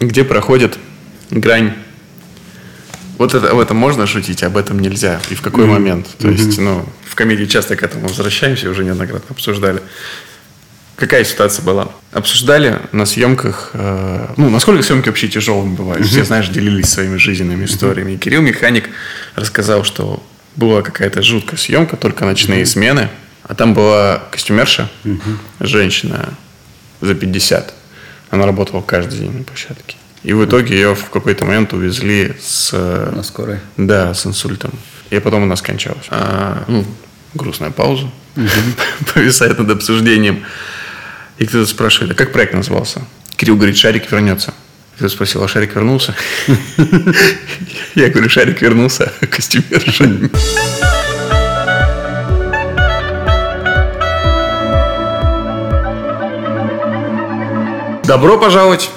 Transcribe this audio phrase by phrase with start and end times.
[0.00, 0.78] где проходит
[1.30, 1.74] грань.
[3.18, 5.20] Вот это, об этом можно шутить, об этом нельзя.
[5.30, 5.68] И в какой mm-hmm.
[5.68, 6.06] момент.
[6.18, 6.32] То mm-hmm.
[6.32, 9.82] есть, ну, в комедии часто к этому возвращаемся, уже неоднократно обсуждали.
[10.94, 11.90] Какая ситуация была?
[12.12, 16.06] Обсуждали на съемках, э, ну, насколько съемки вообще тяжелыми бывают.
[16.06, 18.12] Все, знаешь, делились своими жизненными историями.
[18.12, 18.88] И Кирилл Механик
[19.36, 20.22] рассказал, что
[20.56, 23.10] была какая-то жуткая съемка, только ночные смены.
[23.44, 24.90] А там была костюмерша,
[25.60, 26.34] женщина
[27.00, 27.74] за 50.
[28.30, 29.96] Она работала каждый день на площадке.
[30.22, 32.72] И в итоге ее в какой-то момент увезли с...
[32.72, 33.58] На скорой?
[33.76, 34.72] Да, с инсультом.
[35.10, 36.06] И потом она скончалась.
[36.10, 36.84] А, ну,
[37.34, 38.10] грустная пауза.
[39.14, 40.44] Повисает над обсуждением.
[41.38, 43.02] И кто-то спрашивает, а как проект назывался?
[43.36, 44.52] Кирилл говорит, Шарик вернется.
[44.96, 46.14] Кто-то спросил, а Шарик вернулся?
[47.94, 50.28] Я говорю, Шарик вернулся, а костюмерша.
[58.08, 58.88] Добро пожаловать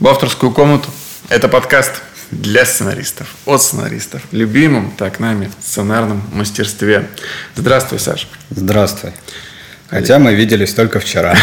[0.00, 0.90] в авторскую комнату.
[1.28, 2.02] Это подкаст
[2.32, 7.08] для сценаристов, от сценаристов, любимым так нами сценарном мастерстве.
[7.54, 8.26] Здравствуй, Саша.
[8.50, 9.12] Здравствуй.
[9.88, 11.36] Хотя мы виделись только вчера.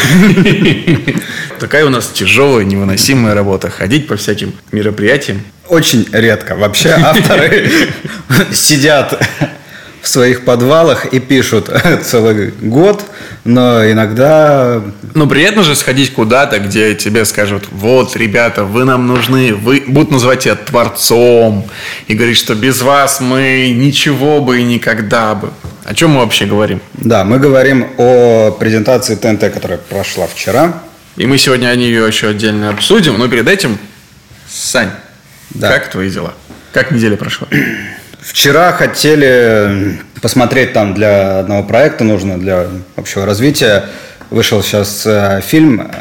[1.61, 3.69] Такая у нас тяжелая, невыносимая работа.
[3.69, 5.43] Ходить по всяким мероприятиям.
[5.69, 6.57] Очень редко.
[6.57, 7.71] Вообще авторы
[8.51, 9.17] сидят
[10.03, 11.69] в своих подвалах и пишут
[12.03, 13.05] целый год,
[13.45, 14.81] но иногда...
[15.13, 20.11] Ну, приятно же сходить куда-то, где тебе скажут, вот, ребята, вы нам нужны, вы будут
[20.11, 21.65] называть тебя творцом,
[22.07, 25.51] и говорить, что без вас мы ничего бы и никогда бы.
[25.85, 26.81] О чем мы вообще говорим?
[26.95, 30.81] Да, мы говорим о презентации ТНТ, которая прошла вчера.
[31.15, 33.77] И мы сегодня о нее еще отдельно обсудим, но перед этим,
[34.49, 34.91] Сань,
[35.51, 35.69] да.
[35.69, 36.33] как твои дела?
[36.73, 37.47] Как неделя прошла?
[38.23, 43.89] Вчера хотели посмотреть там для одного проекта, нужно для общего развития.
[44.29, 45.91] Вышел сейчас э, фильм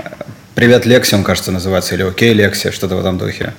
[0.55, 3.55] «Привет, Лекси», он, кажется, называется, или «Окей, Лекси», что-то в этом духе,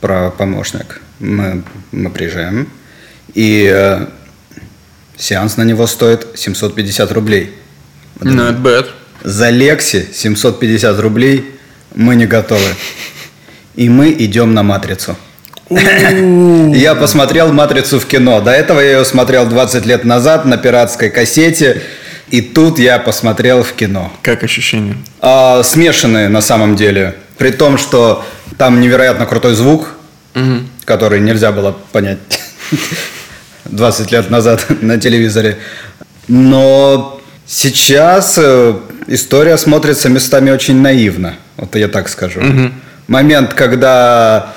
[0.00, 1.00] про помощник.
[1.20, 2.68] Мы, мы приезжаем,
[3.34, 4.06] и э,
[5.16, 7.54] сеанс на него стоит 750 рублей.
[8.18, 8.88] Not bad.
[9.22, 11.54] За Лекси 750 рублей
[11.94, 12.74] мы не готовы.
[13.76, 15.16] И мы идем на «Матрицу».
[15.70, 18.40] Я посмотрел «Матрицу» в кино.
[18.40, 21.82] До этого я ее смотрел 20 лет назад на пиратской кассете.
[22.28, 24.12] И тут я посмотрел в кино.
[24.22, 24.96] Как ощущения?
[25.20, 27.14] А, смешанные на самом деле.
[27.38, 28.24] При том, что
[28.58, 29.94] там невероятно крутой звук,
[30.34, 30.64] угу.
[30.84, 32.18] который нельзя было понять
[33.64, 35.58] 20 лет назад на телевизоре.
[36.26, 38.74] Но сейчас э,
[39.06, 41.36] история смотрится местами очень наивно.
[41.56, 42.40] Вот я так скажу.
[42.40, 42.72] Угу.
[43.08, 44.54] Момент, когда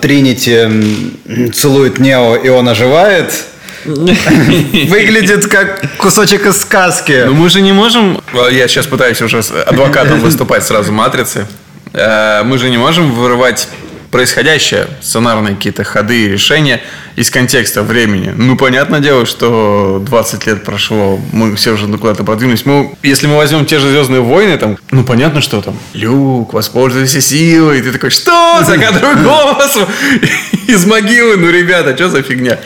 [0.00, 3.32] Тринити целует Нео, и он оживает.
[3.84, 7.24] Выглядит как кусочек из сказки.
[7.26, 8.22] Ну мы же не можем...
[8.50, 11.46] Я сейчас пытаюсь уже адвокатом выступать сразу «Матрицы».
[11.92, 13.68] Э, мы же не можем вырывать
[14.12, 16.82] происходящее, сценарные какие-то ходы и решения
[17.16, 18.32] из контекста времени.
[18.36, 22.66] Ну, понятное дело, что 20 лет прошло, мы все уже куда-то продвинулись.
[22.66, 27.22] Мы, если мы возьмем те же «Звездные войны», там, ну, понятно, что там, Люк, воспользуйся
[27.22, 28.62] силой, и ты такой, что?
[28.62, 29.78] Закадровый голос
[30.68, 32.60] из могилы, ну, ребята, что за фигня?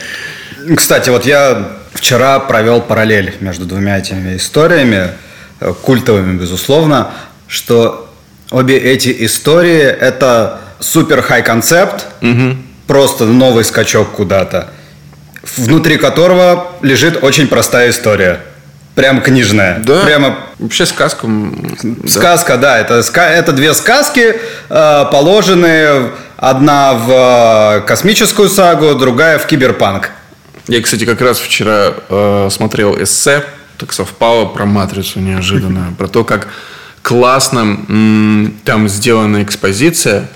[0.75, 5.11] Кстати, вот я вчера провел параллель между двумя этими историями,
[5.81, 7.11] культовыми, безусловно,
[7.47, 8.13] что
[8.51, 12.57] обе эти истории– это супер хай концепт, угу.
[12.87, 14.69] просто новый скачок куда-то,
[15.55, 18.41] внутри которого лежит очень простая история.
[18.95, 19.77] Прям книжная.
[19.85, 20.01] Да.
[20.01, 20.37] Прямо...
[20.57, 21.27] Вообще сказка.
[22.07, 22.79] Сказка, да.
[22.79, 24.35] Это, это две сказки,
[24.69, 30.09] э, положенные одна в э, космическую сагу, другая в киберпанк.
[30.67, 33.43] Я, кстати, как раз вчера э, смотрел эссе,
[33.77, 36.47] так совпало про матрицу неожиданно, про то, как
[37.03, 40.27] классно м- там сделана экспозиция,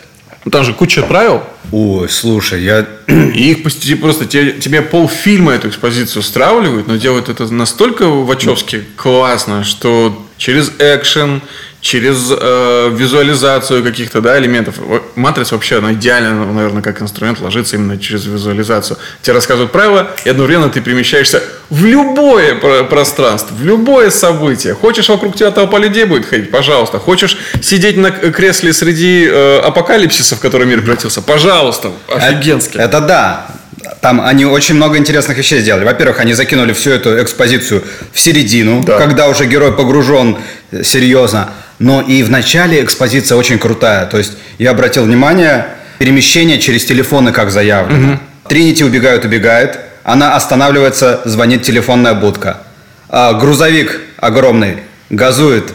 [0.44, 1.44] ну, там же куча правил.
[1.72, 2.85] Ой, слушай, я...
[3.07, 3.63] И их
[4.02, 10.72] просто тебе, тебе полфильма эту экспозицию стравливают, но делают это настолько вачовски классно, что через
[10.79, 11.41] экшен,
[11.81, 14.75] через э, визуализацию каких-то да, элементов.
[15.15, 18.97] Матрица вообще, она идеально, наверное, как инструмент ложится именно через визуализацию.
[19.22, 24.75] Тебе рассказывают правила, и одновременно ты перемещаешься в любое пространство, в любое событие.
[24.75, 26.51] Хочешь, вокруг тебя толпа людей будет ходить?
[26.51, 26.99] Пожалуйста.
[26.99, 31.22] Хочешь сидеть на кресле среди э, апокалипсиса, в который мир превратился?
[31.23, 31.91] Пожалуйста.
[32.07, 32.77] Офигенски.
[32.77, 33.47] Это, это да.
[34.01, 35.85] Там они очень много интересных вещей сделали.
[35.85, 38.97] Во-первых, они закинули всю эту экспозицию в середину, да.
[38.97, 40.37] когда уже герой погружен
[40.72, 41.49] э, серьезно.
[41.81, 44.05] Но и в начале экспозиция очень крутая.
[44.05, 45.66] То есть я обратил внимание,
[45.97, 48.13] перемещение через телефоны как заявлено.
[48.13, 48.19] Угу.
[48.49, 49.79] Тринити убегают, убегает.
[50.03, 52.57] Она останавливается, звонит телефонная будка.
[53.09, 54.78] А грузовик огромный
[55.09, 55.73] газует,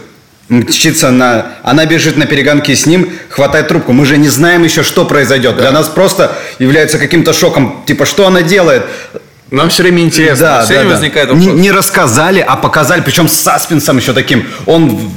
[0.49, 1.47] мчится на...
[1.65, 3.93] Она бежит на перегонки с ним, хватает трубку.
[3.93, 5.57] Мы же не знаем еще, что произойдет.
[5.57, 7.83] Для нас просто является каким-то шоком.
[7.85, 8.85] Типа, что она делает?
[9.51, 10.47] Нам все время интересно.
[10.47, 10.97] Да, все да, время да.
[10.97, 11.61] возникает не, вопрос.
[11.61, 14.47] не рассказали, а показали, причем с саспенсом еще таким.
[14.67, 15.11] Он,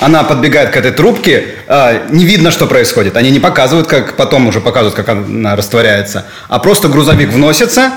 [0.00, 3.16] она подбегает к этой трубке, а, не видно, что происходит.
[3.16, 7.92] Они не показывают, как потом уже показывают, как она растворяется, а просто грузовик вносится,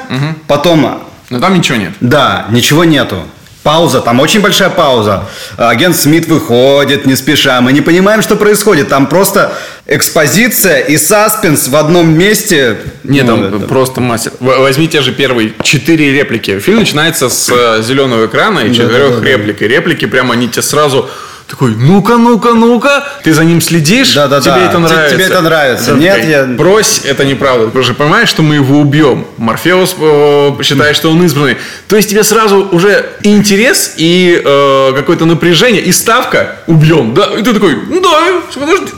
[0.48, 1.92] потом, Но там ничего нет.
[2.02, 3.24] да, ничего нету.
[3.64, 5.24] Пауза, там очень большая пауза.
[5.56, 7.62] Агент Смит выходит не спеша.
[7.62, 8.90] Мы не понимаем, что происходит.
[8.90, 9.54] Там просто
[9.86, 12.76] экспозиция и саспенс в одном месте.
[13.06, 14.34] Нет, Ну, там это- просто мастер.
[14.42, 16.60] В- Возьми те же первые четыре реплики.
[16.60, 19.26] Фильм начинается с э, зеленого экрана и четырех да, да.
[19.30, 19.62] реплик.
[19.62, 21.10] И реплики прямо они тебе сразу
[21.54, 23.04] такой, ну-ка, ну-ка, ну-ка.
[23.24, 24.66] Ты за ним следишь, Да, да, тебе да.
[24.70, 25.16] это нравится.
[25.16, 25.92] тебе это нравится.
[25.92, 27.68] Это Нет, я- Брось, это неправда.
[27.70, 29.28] Ты же понимаешь, что мы его убьем.
[29.38, 31.58] Морфеус э, считает, что он избранный.
[31.88, 37.14] То есть тебе сразу уже интерес, и э, какое-то напряжение, и ставка убьем.
[37.14, 37.26] Да?
[37.38, 38.42] И ты такой, ну да,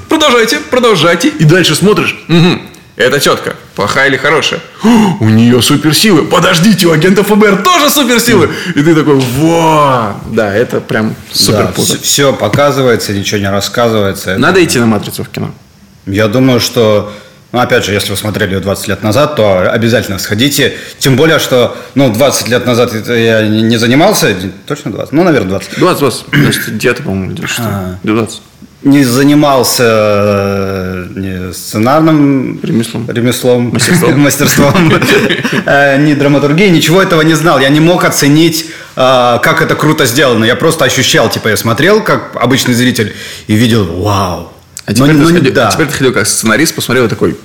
[0.08, 1.28] продолжайте, продолжайте.
[1.28, 2.62] И дальше смотришь, «Мгм,
[2.96, 4.62] это тетка, плохая или хорошая?
[4.86, 6.24] «О, У нее суперсилы.
[6.24, 8.50] Подождите, у агента ФБР тоже суперсилы.
[8.76, 11.98] И ты такой, во, да, это прям супер Да, круто.
[12.02, 14.32] все, показывается, ничего не рассказывается.
[14.32, 15.52] Это- Надо идти на матрицу в кино.
[16.06, 17.12] Я думаю, что,
[17.52, 20.74] ну, опять же, если вы смотрели ее 20 лет назад, то обязательно сходите.
[21.00, 24.36] Тем более, что, ну, 20 лет назад я не занимался,
[24.68, 25.14] точно 20?
[25.14, 25.80] Ну, наверное, 20.
[25.80, 26.26] 20, 20.
[26.32, 27.36] Значит, где-то, по-моему?
[27.60, 27.96] А.
[28.04, 28.42] 20.
[28.86, 29.84] Не занимался
[31.16, 33.10] э, сценарным Ремеслом.
[33.10, 34.20] ремеслом, Мастерством.
[34.24, 34.94] мастерством,
[35.66, 37.60] э, ни драматургией, ничего этого не знал.
[37.60, 40.46] Я не мог оценить, э, как это круто сделано.
[40.46, 43.16] Я просто ощущал, типа, я смотрел, как обычный зритель,
[43.48, 44.52] и видел, вау.
[44.86, 45.68] А Но- теперь, ты но не- сходил, да.
[45.68, 47.36] а теперь ты ходил как сценарист, посмотрел и такой,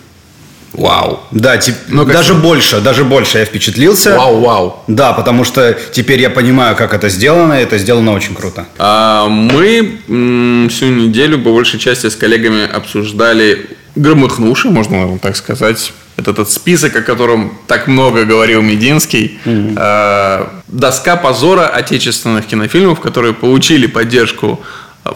[0.72, 1.20] вау.
[1.31, 2.40] Да, тип- Ну, как даже ты?
[2.40, 4.17] больше, даже больше я впечатлился.
[4.17, 4.82] Вау, вау.
[4.87, 8.67] Да, потому что теперь я понимаю, как это сделано, и это сделано очень круто.
[8.78, 15.93] А, мы м, всю неделю по большей части с коллегами обсуждали громыхнувший, можно так сказать,
[16.17, 19.38] это этот список, о котором так много говорил Мединский.
[19.76, 24.61] А, доска позора отечественных кинофильмов, которые получили поддержку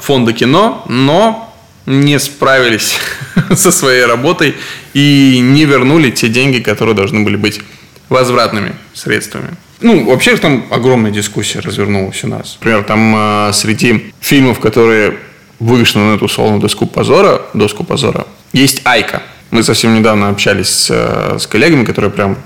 [0.01, 1.54] фонда кино, но
[1.87, 2.97] не справились
[3.55, 4.55] со своей работой
[4.95, 7.61] и не вернули те деньги, которые должны были быть
[8.09, 9.51] возвратными средствами.
[9.81, 12.57] Ну, вообще там огромная дискуссия развернулась у нас.
[12.61, 15.19] Например, там э, среди фильмов, которые
[15.59, 19.23] вышли на эту условную доску позора, доску позора, есть Айка.
[19.51, 22.37] Мы совсем недавно общались с, э, с коллегами, которые прям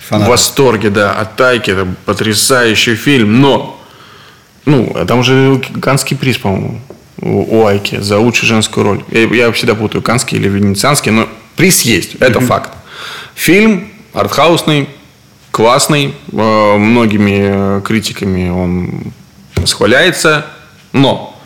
[0.00, 0.30] в Фанаты.
[0.30, 1.70] восторге, да, от Айки.
[1.70, 3.78] Это потрясающий фильм, но
[4.64, 6.80] ну, а там же Канский приз, по-моему,
[7.20, 9.04] у, у Айки за лучшую женскую роль.
[9.10, 12.72] Я, я всегда путаю Канский или Венецианский, но приз есть, это факт.
[13.34, 14.88] Фильм артхаусный,
[15.50, 19.12] классный, э, многими э, критиками он
[19.64, 20.46] схваляется,
[20.92, 21.38] но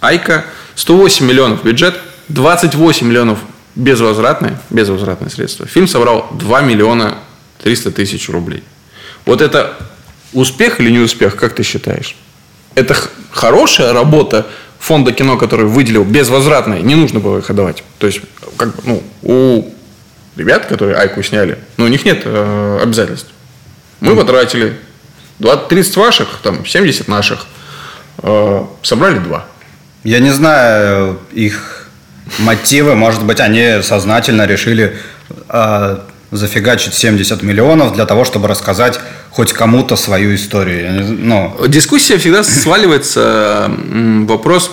[0.00, 0.44] Айка
[0.74, 3.38] 108 миллионов бюджет, 28 миллионов
[3.74, 5.66] безвозвратные, безвозвратные средства.
[5.66, 7.18] Фильм собрал 2 миллиона
[7.62, 8.62] 300 тысяч рублей.
[9.24, 9.76] Вот это
[10.32, 12.16] успех или не успех, как ты считаешь?
[12.74, 12.96] Это
[13.30, 14.46] хорошая работа
[14.84, 17.82] фонда кино, который выделил безвозвратные, не нужно было их отдавать.
[17.98, 18.20] То есть,
[18.58, 19.64] как ну, у
[20.36, 23.30] ребят, которые Айку сняли, ну, у них нет э, обязательств.
[24.00, 24.76] Мы потратили
[25.38, 27.46] 20, 30 ваших, там, 70 наших.
[28.18, 29.46] Э, собрали два.
[30.02, 31.88] Я не знаю их
[32.38, 32.94] мотивы.
[32.94, 34.98] Может быть, они сознательно решили
[35.48, 35.98] э,
[36.36, 39.00] зафигачить 70 миллионов для того, чтобы рассказать
[39.30, 41.04] хоть кому-то свою историю.
[41.04, 43.70] З- ну, Дискуссия всегда сваливается
[44.28, 44.70] вопрос,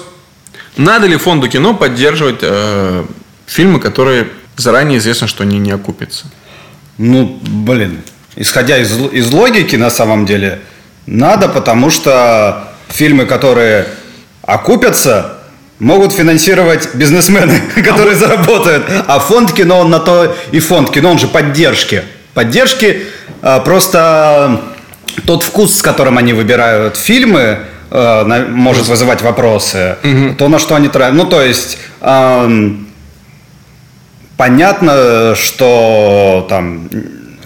[0.78, 3.04] надо ли фонду кино поддерживать э,
[3.46, 4.28] фильмы, которые
[4.58, 6.26] заранее известно, что они не окупятся.
[6.98, 8.02] ну, блин.
[8.38, 10.62] Исходя из, из логики, на самом деле,
[11.06, 13.86] надо, потому что фильмы, которые
[14.42, 15.41] окупятся,
[15.82, 18.84] могут финансировать бизнесмены, которые заработают.
[19.08, 22.04] А фонд кино, он на то и фонд кино, он же поддержки.
[22.34, 23.04] Поддержки
[23.42, 24.62] а, просто
[25.26, 27.60] тот вкус, с которым они выбирают фильмы,
[27.90, 29.98] а, на- может вызывать вопросы.
[30.38, 31.16] То, на что они тратят.
[31.16, 31.78] Ну, то есть...
[32.00, 32.88] ам,
[34.38, 36.90] Понятно, что там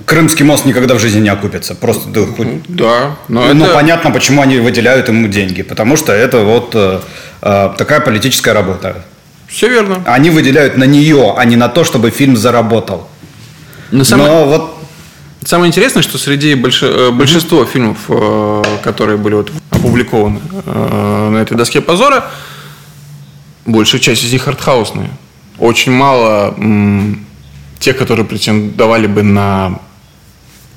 [0.05, 1.75] Крымский мост никогда в жизни не окупится.
[1.75, 3.73] Просто хоть- Да, но ну, это...
[3.73, 5.61] понятно, почему они выделяют ему деньги.
[5.61, 6.99] Потому что это вот э,
[7.41, 9.03] такая политическая работа.
[9.47, 10.01] Все верно.
[10.05, 13.07] Они выделяют на нее, а не на то, чтобы фильм заработал.
[13.91, 14.77] Но самое, Но вот
[15.45, 21.37] самое интересное, что среди больше, э, большинства фильмов, э, которые были вот опубликованы э, на
[21.37, 22.25] этой доске позора,
[23.65, 25.09] большая часть из них артхаусные.
[25.59, 27.25] Очень мало м,
[27.79, 29.79] тех, которые претендовали бы на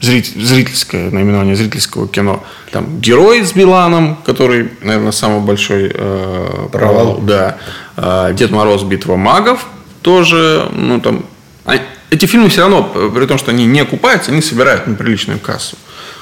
[0.01, 2.45] зрительское наименование зрительского кино.
[2.71, 7.19] Там «Герой» с Биланом, который, наверное, самый большой э, провал.
[7.23, 7.59] Да.
[7.97, 8.83] Э, «Дед Мороз.
[8.83, 9.67] Битва магов»
[10.03, 11.25] тоже, ну, там...
[11.65, 11.75] А,
[12.11, 15.77] эти фильмы все равно, при том, что они не окупаются, они собирают на приличную кассу.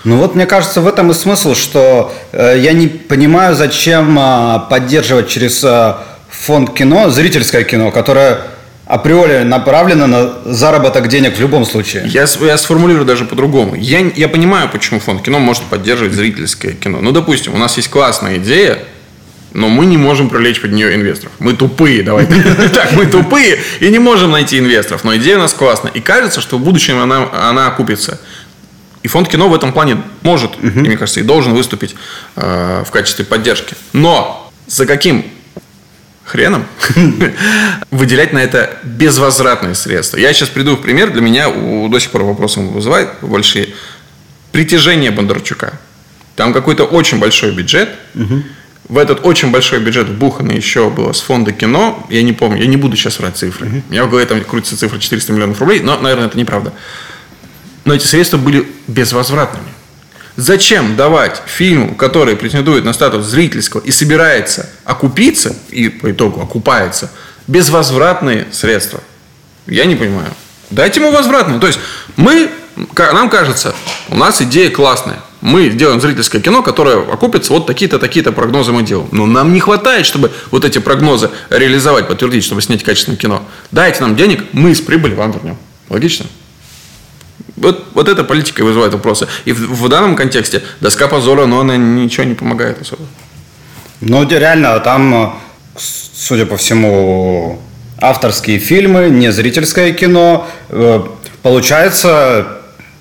[0.04, 4.60] Ну вот мне кажется, в этом и смысл, что э, я не понимаю, зачем э,
[4.70, 5.94] поддерживать через э,
[6.30, 8.38] фонд кино, зрительское кино, которое
[8.86, 12.04] априори направлено на заработок денег в любом случае.
[12.06, 13.74] Я, я сформулирую даже по-другому.
[13.74, 17.00] Я, я понимаю, почему фонд кино может поддерживать зрительское кино.
[17.00, 18.78] Ну, допустим, у нас есть классная идея,
[19.52, 21.32] но мы не можем привлечь под нее инвесторов.
[21.40, 25.52] Мы тупые, давай так, мы тупые и не можем найти инвесторов, но идея у нас
[25.52, 25.90] классная.
[25.90, 28.20] И кажется, что в будущем она, она окупится.
[29.02, 31.96] И фонд кино в этом плане может, и, мне кажется, и должен выступить
[32.36, 33.74] э, в качестве поддержки.
[33.92, 35.24] Но за каким
[36.26, 36.66] хреном
[37.90, 40.18] выделять на это безвозвратные средства.
[40.18, 43.68] Я сейчас приду в пример, для меня у, до сих пор вопросы вызывает большие.
[44.52, 45.78] Притяжение Бондарчука.
[46.34, 47.90] Там какой-то очень большой бюджет.
[48.88, 52.06] В этот очень большой бюджет вбухано еще было с фонда кино.
[52.08, 53.66] Я не помню, я не буду сейчас врать цифры.
[53.66, 53.82] Uh-huh.
[53.88, 56.72] У меня в голове там крутится цифра 400 миллионов рублей, но, наверное, это неправда.
[57.84, 59.66] Но эти средства были безвозвратными.
[60.36, 67.10] Зачем давать фильму, который претендует на статус зрительского и собирается окупиться, и по итогу окупается,
[67.46, 69.00] безвозвратные средства?
[69.66, 70.28] Я не понимаю.
[70.70, 71.58] Дайте ему возвратные.
[71.58, 71.78] То есть
[72.16, 72.50] мы,
[72.96, 73.74] нам кажется,
[74.08, 75.20] у нас идея классная.
[75.40, 79.08] Мы делаем зрительское кино, которое окупится, вот такие-то, такие-то прогнозы мы делаем.
[79.12, 83.42] Но нам не хватает, чтобы вот эти прогнозы реализовать, подтвердить, чтобы снять качественное кино.
[83.70, 85.56] Дайте нам денег, мы из прибыли вам вернем.
[85.88, 86.26] Логично?
[87.66, 89.26] Вот, вот эта политика вызывает вопросы.
[89.44, 93.02] И в, в данном контексте доска позора, но она ничего не помогает особо.
[94.00, 95.36] Ну, реально, там,
[95.76, 97.60] судя по всему,
[97.98, 100.46] авторские фильмы, не зрительское кино.
[100.68, 101.02] Э,
[101.42, 102.46] получается,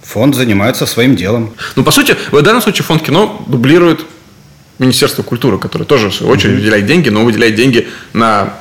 [0.01, 1.53] фонд занимается своим делом.
[1.75, 4.03] Ну, по сути, в данном случае фонд кино дублирует
[4.79, 6.57] Министерство культуры, которое тоже, в свою очередь, mm-hmm.
[6.57, 8.53] выделяет деньги, но выделяет деньги на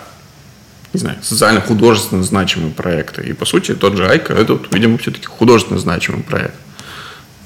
[0.94, 3.22] не знаю, социально-художественно значимые проекты.
[3.22, 6.54] И, по сути, тот же Айка, это, вот, видимо, все-таки художественно значимый проект.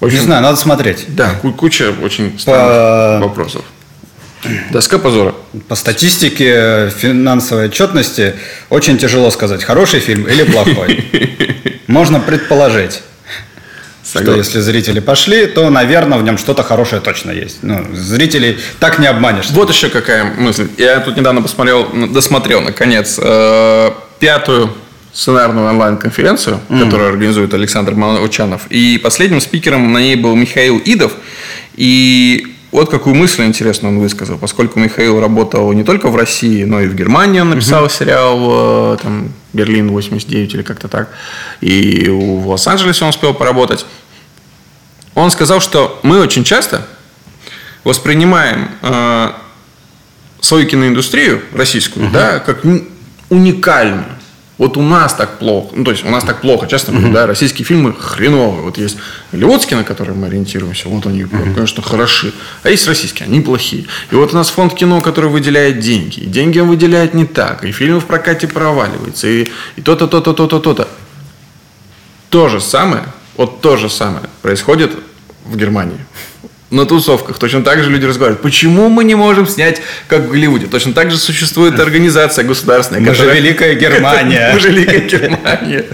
[0.01, 1.07] Очень, не знаю, надо смотреть.
[1.09, 3.29] Да, куча очень странных по...
[3.29, 3.65] вопросов.
[4.71, 5.35] Доска позора.
[5.67, 8.35] По статистике финансовой отчетности
[8.71, 11.81] очень тяжело сказать, хороший фильм или плохой.
[11.89, 13.03] Можно предположить.
[14.09, 14.43] Согласен.
[14.43, 17.59] Что если зрители пошли, то, наверное, в нем что-то хорошее точно есть.
[17.63, 19.51] Ну, зрителей так не обманешь.
[19.51, 20.69] Вот еще какая мысль.
[20.79, 24.73] Я тут недавно посмотрел, досмотрел, наконец, э, пятую
[25.13, 26.85] сценарную онлайн-конференцию, mm.
[26.85, 28.63] которую организует Александр Молчанов.
[28.71, 31.13] И последним спикером на ней был Михаил Идов.
[31.75, 34.39] И вот какую мысль интересную он высказал.
[34.39, 37.41] Поскольку Михаил работал не только в России, но и в Германии.
[37.41, 37.99] Он написал mm-hmm.
[37.99, 41.09] сериал э, там, «Берлин 89» или как-то так.
[41.61, 43.87] И в Лос-Анджелесе он успел поработать.
[45.19, 46.87] Он сказал, что мы очень часто
[47.83, 49.33] воспринимаем э,
[50.41, 52.15] свою киноиндустрию российскую угу.
[52.15, 52.63] да, как
[53.29, 54.07] уникальную.
[54.59, 55.71] Вот у нас так плохо.
[55.75, 58.63] Ну, то есть у нас так плохо, честно говоря, да, российские фильмы хреновые.
[58.63, 58.97] Вот есть
[59.33, 62.33] голливудские, на которые мы ориентируемся, вот они, uh конечно, хороши.
[62.63, 63.87] А есть российские, они плохие.
[64.13, 66.21] И вот у нас фонд кино, который выделяет деньги.
[66.21, 67.65] И деньги он выделяет не так.
[67.65, 69.27] И фильмы в прокате проваливаются.
[69.27, 70.89] И, и то-то, то-то, то-то, то-то.
[72.31, 73.05] То же самое,
[73.37, 74.93] вот то же самое происходит
[75.49, 75.99] в Германии.
[76.71, 78.43] На тусовках точно так же люди разговаривают.
[78.43, 80.67] Почему мы не можем снять, как в Голливуде?
[80.67, 83.01] Точно так же существует организация государственная.
[83.01, 83.35] Мы которая...
[83.35, 84.51] же Великая Германия.
[84.53, 85.87] Мы же Великая Германия.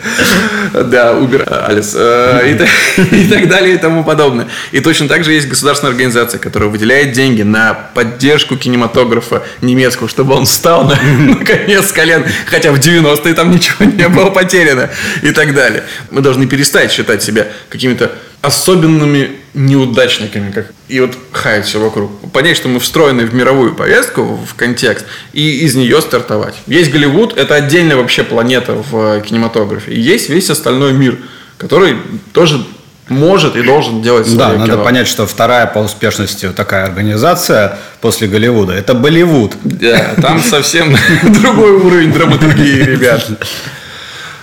[0.73, 1.95] Да, Uber, Алис.
[1.97, 2.59] Э,
[3.13, 4.49] и так далее и тому подобное.
[4.73, 10.35] И точно так же есть государственная организация, которая выделяет деньги на поддержку кинематографа немецкого, чтобы
[10.35, 12.25] он встал наконец колен.
[12.47, 14.91] Хотя в 90-е там ничего не было потеряно.
[15.23, 15.85] И так далее.
[16.11, 18.11] Мы должны перестать считать себя какими-то
[18.43, 22.11] особенными неудачниками, как и вот хаять все вокруг.
[22.33, 26.57] Понять, что мы встроены в мировую повестку, в контекст, и из нее стартовать.
[26.67, 29.93] Есть Голливуд, это отдельная вообще планета в кинематографе.
[29.93, 31.19] И есть весь остальной мир,
[31.57, 31.97] который
[32.33, 32.65] тоже
[33.09, 34.67] может и должен делать свое Да, кино.
[34.67, 39.53] надо понять, что вторая по успешности такая организация после Голливуда– это Болливуд.
[39.63, 43.25] Да, там совсем другой уровень драматургии, ребят.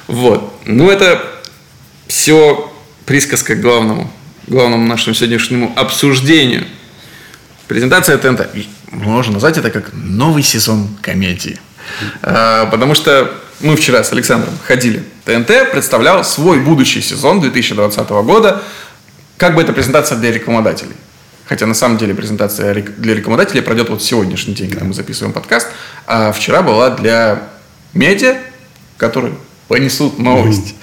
[0.08, 0.54] Вот.
[0.66, 1.22] Ну, это
[2.08, 2.72] все
[3.06, 4.12] присказка к главному,
[4.52, 6.66] главному нашему сегодняшнему обсуждению.
[7.68, 8.50] Презентация ТНТ.
[8.92, 11.58] Можно назвать это как новый сезон комедии.
[12.22, 13.32] А, потому что
[13.62, 15.04] мы вчера с Александром ходили.
[15.24, 18.62] ТНТ представлял свой будущий сезон 2020 года.
[19.38, 20.96] Как бы это презентация для рекламодателей.
[21.46, 25.70] Хотя на самом деле презентация для рекламодателей пройдет вот сегодняшний день, когда мы записываем подкаст.
[26.08, 27.44] А вчера была для
[27.94, 28.36] медиа,
[28.98, 29.34] которые
[29.70, 30.76] понесут новость.
[30.76, 30.78] mm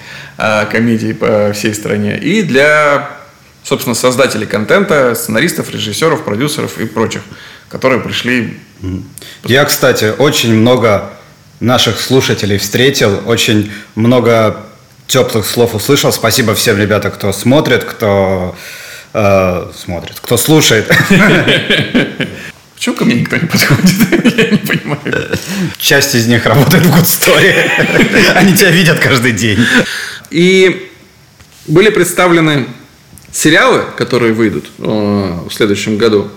[0.71, 3.18] комедий по всей стране, и для
[3.69, 7.21] собственно, создателей контента, сценаристов, режиссеров, продюсеров и прочих,
[7.69, 8.59] которые пришли.
[9.43, 11.11] Я, кстати, очень много
[11.59, 14.65] наших слушателей встретил, очень много
[15.05, 16.11] теплых слов услышал.
[16.11, 18.55] Спасибо всем ребятам, кто смотрит, кто
[19.13, 20.87] э, смотрит, кто слушает.
[22.75, 24.35] Почему ко мне никто не подходит?
[24.35, 25.37] Я не понимаю.
[25.77, 28.33] Часть из них работает в Good Story.
[28.33, 29.63] Они тебя видят каждый день.
[30.31, 30.91] И
[31.67, 32.65] были представлены
[33.31, 34.83] сериалы, которые выйдут э,
[35.49, 36.29] в следующем году.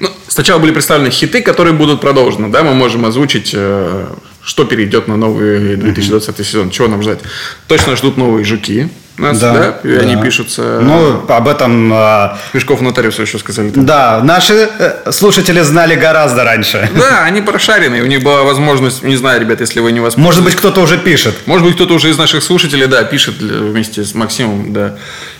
[0.00, 2.48] Ну, сначала были представлены хиты, которые будут продолжены.
[2.48, 4.06] Да, мы можем озвучить, э,
[4.42, 7.20] что перейдет на новый 2020 сезон, чего нам ждать.
[7.68, 8.88] Точно ждут новые жуки.
[9.18, 10.80] Нас, да, да, и они пишутся.
[10.80, 11.92] Ну, об этом...
[11.92, 13.70] Э, Мешков нотариусу еще сказали.
[13.70, 13.84] Там.
[13.84, 16.88] Да, наши э, слушатели знали гораздо раньше.
[16.94, 18.02] Да, они прошаренные.
[18.02, 20.16] У них была возможность, не знаю, ребят, если вы не вас.
[20.16, 21.34] Может быть, кто-то уже пишет.
[21.46, 24.96] Может быть, кто-то уже из наших слушателей, да, пишет вместе с Максимом, да,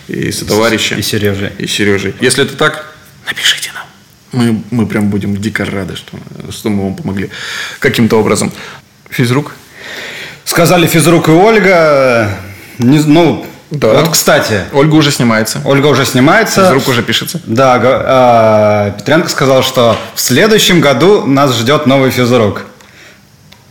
[0.07, 0.99] и с товарищем.
[0.99, 1.53] И Сережей.
[1.59, 2.15] И Сережей.
[2.21, 2.93] Если это так,
[3.27, 3.85] напишите нам.
[4.33, 6.19] Мы, мы прям будем дико рады, что,
[6.51, 7.31] что мы вам помогли
[7.79, 8.53] каким-то образом.
[9.09, 9.53] Физрук?
[10.45, 12.31] Сказали физрук и Ольга.
[12.79, 13.95] Не, ну, да.
[13.95, 14.65] Вот, кстати.
[14.73, 15.63] Ольга уже снимается.
[15.65, 16.67] Ольга уже снимается.
[16.67, 17.41] Физрук уже пишется.
[17.47, 22.65] Да, э, Петренко сказал, что в следующем году нас ждет новый физрук.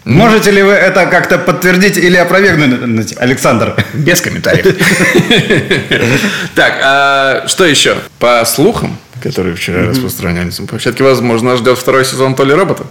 [0.03, 0.13] Mm.
[0.13, 3.75] Можете ли вы это как-то подтвердить или опровергнуть, Александр?
[3.93, 4.75] Без комментариев.
[6.55, 7.95] Так, а что еще?
[8.17, 12.85] По слухам, которые вчера распространялись на площадке, возможно, ждет второй сезон Толи Робота.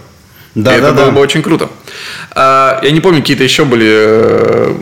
[0.55, 1.69] Да, да, это было бы очень круто.
[2.31, 4.75] А, я не помню, какие-то еще были э,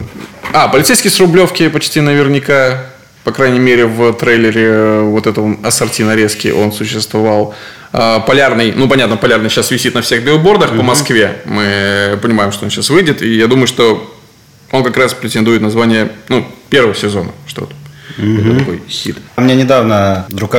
[0.54, 2.86] а, полицейский с Рублевки почти наверняка,
[3.24, 7.54] по крайней мере, в трейлере э, вот этого ассорти нарезки он существовал.
[7.92, 11.42] А, полярный, ну понятно, полярный сейчас висит на всех билбордах по Москве.
[11.46, 13.22] Мы понимаем, что он сейчас выйдет.
[13.22, 14.16] И я думаю, что
[14.72, 17.32] он как раз претендует на звание ну, первого сезона.
[17.46, 17.74] Что-то.
[18.18, 19.18] Это такой хит.
[19.38, 20.56] Мне недавно друг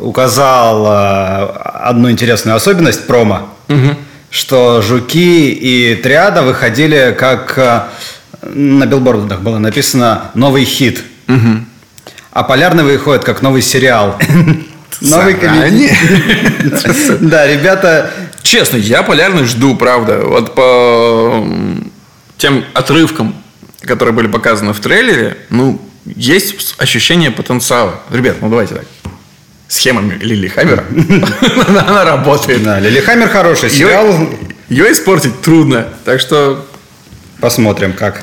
[0.00, 1.46] указал э,
[1.84, 3.96] одну интересную особенность промо, угу.
[4.30, 7.90] что жуки и триада выходили как
[8.42, 11.02] на билбордах было написано «Новый хит».
[11.28, 11.64] Угу.
[12.32, 14.18] А «Полярный» выходит как новый сериал.
[15.00, 15.90] Новый комедий.
[17.20, 18.10] Да, ребята...
[18.42, 20.20] Честно, я «Полярный» жду, правда.
[20.24, 21.46] Вот по
[22.38, 23.34] тем отрывкам,
[23.82, 28.00] которые были показаны в трейлере, ну, есть ощущение потенциала.
[28.10, 28.86] Ребят, ну давайте так.
[29.68, 30.84] Схемами Лили Хаммера.
[31.68, 32.62] Она работает.
[32.62, 34.28] Да, Лили Хаммер хороший сериал.
[34.68, 35.88] Ее испортить трудно.
[36.04, 36.66] Так что
[37.40, 38.22] Посмотрим, как.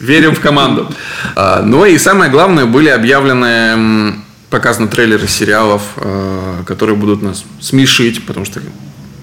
[0.00, 0.92] Верим в команду.
[1.36, 4.14] А, ну и самое главное, были объявлены,
[4.48, 8.60] показаны трейлеры сериалов, а, которые будут нас смешить, потому что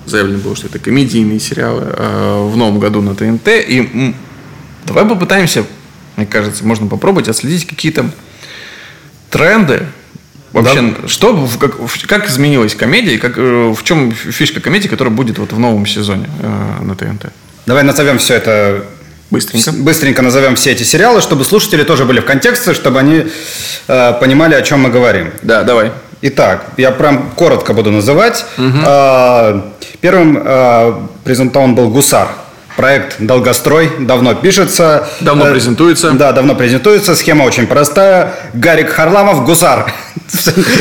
[0.05, 3.47] заявлено было, что это комедийные сериалы а, в новом году на ТНТ.
[3.47, 4.15] И
[4.85, 5.65] давай попытаемся,
[6.15, 8.09] мне кажется, можно попробовать отследить какие-то
[9.29, 9.87] тренды,
[10.53, 11.07] Вообще, да.
[11.07, 11.75] что, как,
[12.07, 16.29] как изменилась комедия, как, э, в чем фишка комедии, которая будет вот в новом сезоне
[16.41, 17.33] э, на ТНТ?
[17.65, 18.85] Давай назовем все это
[19.29, 19.71] Быстренько.
[19.71, 23.27] Быстренько назовем все эти сериалы, чтобы слушатели тоже были в контексте, чтобы они
[23.87, 25.31] э, понимали, о чем мы говорим.
[25.41, 25.91] Да, давай.
[26.21, 28.45] Итак, я прям коротко буду называть.
[28.57, 28.77] Угу.
[28.85, 29.61] Э,
[30.01, 32.29] первым э, презентован был «Гусар».
[32.77, 35.09] Проект «Долгострой» давно пишется.
[35.19, 36.11] Давно э, презентуется.
[36.11, 37.15] Да, давно презентуется.
[37.15, 38.33] Схема очень простая.
[38.53, 39.91] Гарик Харламов– гусар.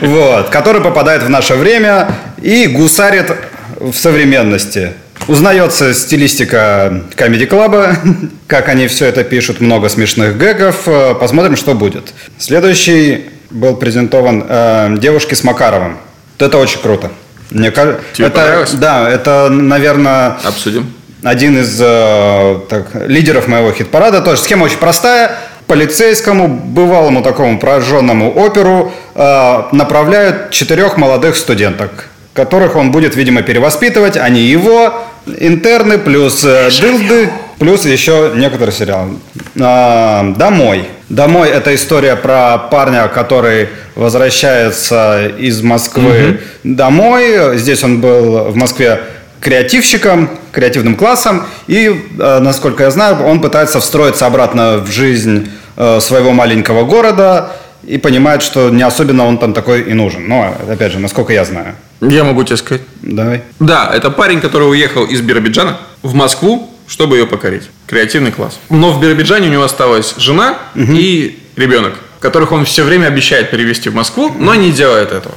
[0.00, 0.48] Вот.
[0.48, 2.08] Который попадает в наше время
[2.42, 3.32] и гусарит
[3.78, 4.92] в современности.
[5.30, 7.94] Узнается стилистика Comedy Club,
[8.48, 10.88] как они все это пишут, много смешных гэгов.
[10.88, 12.12] Э, посмотрим, что будет.
[12.36, 15.98] Следующий был презентован э, «Девушки с Макаровым».
[16.36, 17.12] Это очень круто.
[17.52, 20.92] Мне кажется, это, да, это, наверное, обсудим.
[21.22, 24.22] Один из э, так, лидеров моего хит-парада.
[24.22, 25.38] Тоже схема очень простая.
[25.68, 34.16] Полицейскому, бывалому такому прожженному оперу э, направляют четырех молодых студенток которых он будет, видимо, перевоспитывать.
[34.16, 34.94] Они его,
[35.38, 39.16] интерны, плюс э, дылды, плюс еще некоторые сериалы.
[39.60, 40.88] А, Домой.
[41.08, 46.74] Домой– это история про парня, который возвращается из Москвы угу.
[46.74, 47.58] домой.
[47.58, 49.00] Здесь он был в Москве
[49.40, 51.46] креативщиком, креативным классом.
[51.66, 51.88] И,
[52.18, 57.50] э, насколько я знаю, он пытается встроиться обратно в жизнь э, своего маленького города
[57.84, 60.28] и понимает, что не особенно он там такой и нужен.
[60.28, 61.74] Но, опять же, насколько я знаю.
[62.00, 62.82] Я могу тебе сказать.
[63.02, 63.42] Давай.
[63.58, 67.70] Да, это парень, который уехал из Биробиджана в Москву, чтобы ее покорить.
[67.86, 68.58] Креативный класс.
[68.70, 70.92] Но в Биробиджане у него осталась жена угу.
[70.92, 75.34] и ребенок, которых он все время обещает перевести в Москву, но не делает этого.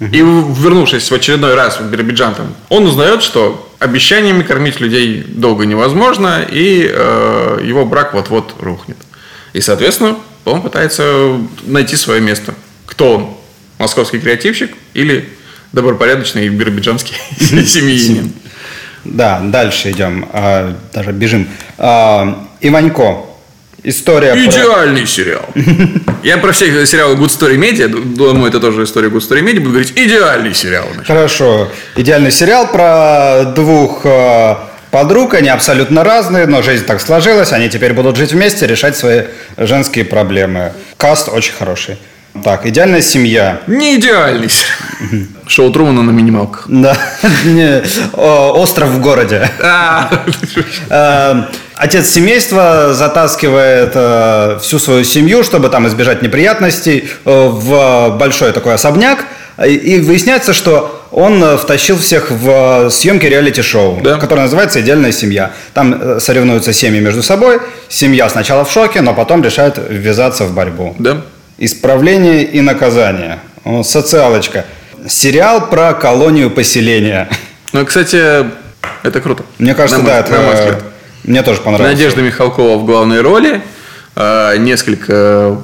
[0.00, 5.64] И вернувшись в очередной раз в Биробиджан, там, он узнает, что обещаниями кормить людей долго
[5.64, 8.98] невозможно, и э, его брак вот-вот рухнет.
[9.54, 10.16] И, соответственно,
[10.52, 12.54] он пытается найти свое место.
[12.86, 13.36] Кто он?
[13.78, 15.28] Московский креативщик или
[15.72, 18.32] добропорядочный биробиджанский семьянин?
[19.04, 20.28] Да, дальше идем.
[20.32, 21.48] А, даже бежим.
[21.78, 23.26] А, Иванько.
[23.82, 25.06] История Идеальный про...
[25.06, 25.48] сериал.
[26.24, 29.70] Я про все сериалы Good Story Media, думаю, это тоже история Good Story Media, буду
[29.70, 30.88] говорить идеальный сериал.
[31.06, 31.70] Хорошо.
[31.94, 34.56] Идеальный сериал про двух э,
[34.90, 39.22] подруг, они абсолютно разные, но жизнь так сложилась, они теперь будут жить вместе, решать свои
[39.56, 40.72] женские проблемы.
[40.96, 41.98] Каст очень хороший.
[42.44, 43.60] Так, идеальная семья.
[43.66, 44.50] Не идеальный.
[45.46, 46.64] Шоу Трумана на минималках.
[46.68, 46.96] Да.
[48.12, 49.48] Остров в городе.
[49.62, 50.10] А.
[50.90, 51.42] Э,
[51.74, 58.74] отец семейства затаскивает э, всю свою семью, чтобы там избежать неприятностей, э, в большой такой
[58.74, 59.24] особняк.
[59.64, 64.18] И выясняется, что он втащил всех в съемки реалити-шоу, да.
[64.18, 65.52] которое называется «Идеальная семья».
[65.72, 67.60] Там соревнуются семьи между собой.
[67.88, 70.94] Семья сначала в шоке, но потом решает ввязаться в борьбу.
[70.98, 71.22] Да.
[71.58, 73.38] Исправление и наказание.
[73.82, 74.66] Социалочка.
[75.08, 77.28] Сериал про колонию поселения.
[77.72, 78.46] Ну, кстати,
[79.02, 79.44] это круто.
[79.58, 80.82] Мне кажется, на да, это, на взгляд.
[81.24, 81.92] мне тоже понравилось.
[81.92, 83.62] Надежда Михалкова в главной роли.
[84.14, 85.58] А, несколько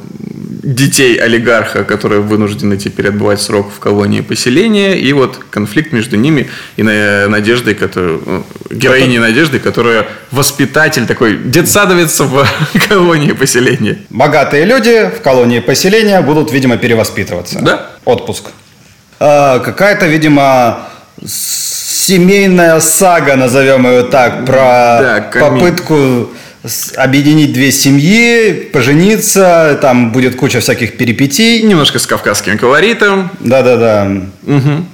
[0.63, 6.49] детей олигарха, которые вынуждены теперь отбывать срок в колонии поселения, и вот конфликт между ними
[6.77, 9.19] и Надеждой, которая, ну, героиней.
[9.19, 12.47] Надежды, которая воспитатель такой, детсадовец в
[12.89, 13.99] колонии поселения.
[14.11, 17.59] Богатые люди в колонии поселения будут, видимо, перевоспитываться.
[17.61, 17.91] Да.
[18.05, 18.51] Отпуск.
[19.19, 20.89] А, какая-то, видимо,
[21.27, 26.31] семейная сага, назовем ее так, про да, попытку
[26.97, 31.63] объединить две семьи, пожениться, там будет куча всяких перипетий.
[31.63, 33.31] Немножко с кавказским колоритом.
[33.41, 34.11] Да-да-да.
[34.45, 34.87] Угу.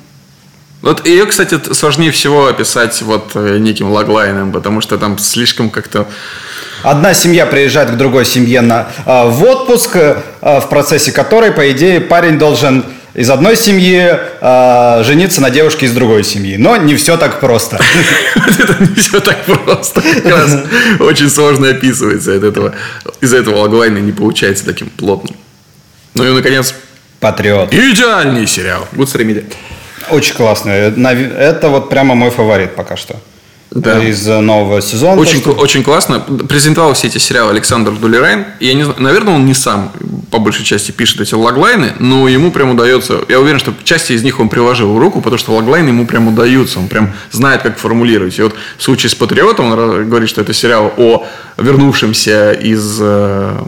[0.81, 6.07] Вот ее, кстати, сложнее всего описать вот э, неким лаглайном, потому что там слишком как-то...
[6.85, 11.71] Одна семья приезжает к другой семье на, э, в отпуск, э, в процессе которой, по
[11.73, 12.85] идее, парень должен
[13.19, 16.57] из одной семьи э, жениться на девушке из другой семьи.
[16.57, 17.81] Но не все так просто.
[18.59, 20.01] Это не все так просто.
[21.01, 22.75] Очень сложно описывается от этого.
[23.21, 25.37] Из-за этого логлайна не получается таким плотным.
[26.15, 26.75] Ну и, наконец...
[27.19, 27.75] Патриот.
[27.75, 28.87] Идеальный сериал.
[28.93, 29.53] Good Story
[30.11, 30.75] Очень классный.
[30.75, 33.17] Это вот прямо мой фаворит пока что
[33.71, 34.03] да.
[34.03, 35.21] из э, нового сезона.
[35.21, 35.53] Очень, что...
[35.53, 36.21] очень классно.
[36.21, 38.47] Презентовал все эти сериалы Александр Дулерайн.
[38.61, 39.93] Я не знаю, наверное, он не сам
[40.31, 43.21] по большей части пишет эти логлайны, но ему прям удается.
[43.29, 46.79] Я уверен, что части из них он приложил руку, потому что логлайны ему прям удаются.
[46.79, 48.39] Он прям знает, как формулировать.
[48.39, 51.27] И вот в случае с Патриотом он говорит, что это сериал о
[51.57, 53.59] вернувшемся из э,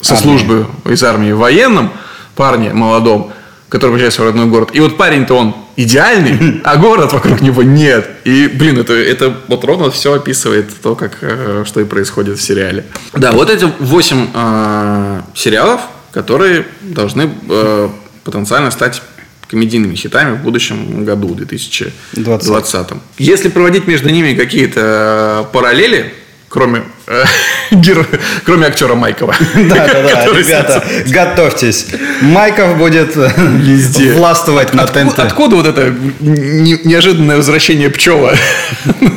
[0.00, 0.22] со армии.
[0.22, 1.92] службы из армии военном
[2.36, 3.32] парне молодом,
[3.68, 4.70] который приезжает в свой родной город.
[4.72, 8.10] И вот парень-то он идеальный, а город вокруг него нет.
[8.24, 12.42] И, блин, это, это вот ровно все описывает то, как, э, что и происходит в
[12.42, 12.84] сериале.
[13.14, 17.88] Да, вот эти восемь э, сериалов, которые должны э,
[18.24, 19.00] потенциально стать
[19.46, 22.46] комедийными хитами в будущем году, 2020.
[22.46, 22.88] 20.
[23.18, 26.12] Если проводить между ними какие-то параллели,
[26.48, 27.24] кроме, э,
[27.70, 28.06] геро...
[28.44, 29.34] кроме актера Майкова.
[29.54, 31.86] Да, да, да, ребята, готовьтесь.
[32.20, 35.18] Майков будет э, везде властвовать на откуда, ТНТ.
[35.18, 38.34] Откуда вот это неожиданное возвращение пчела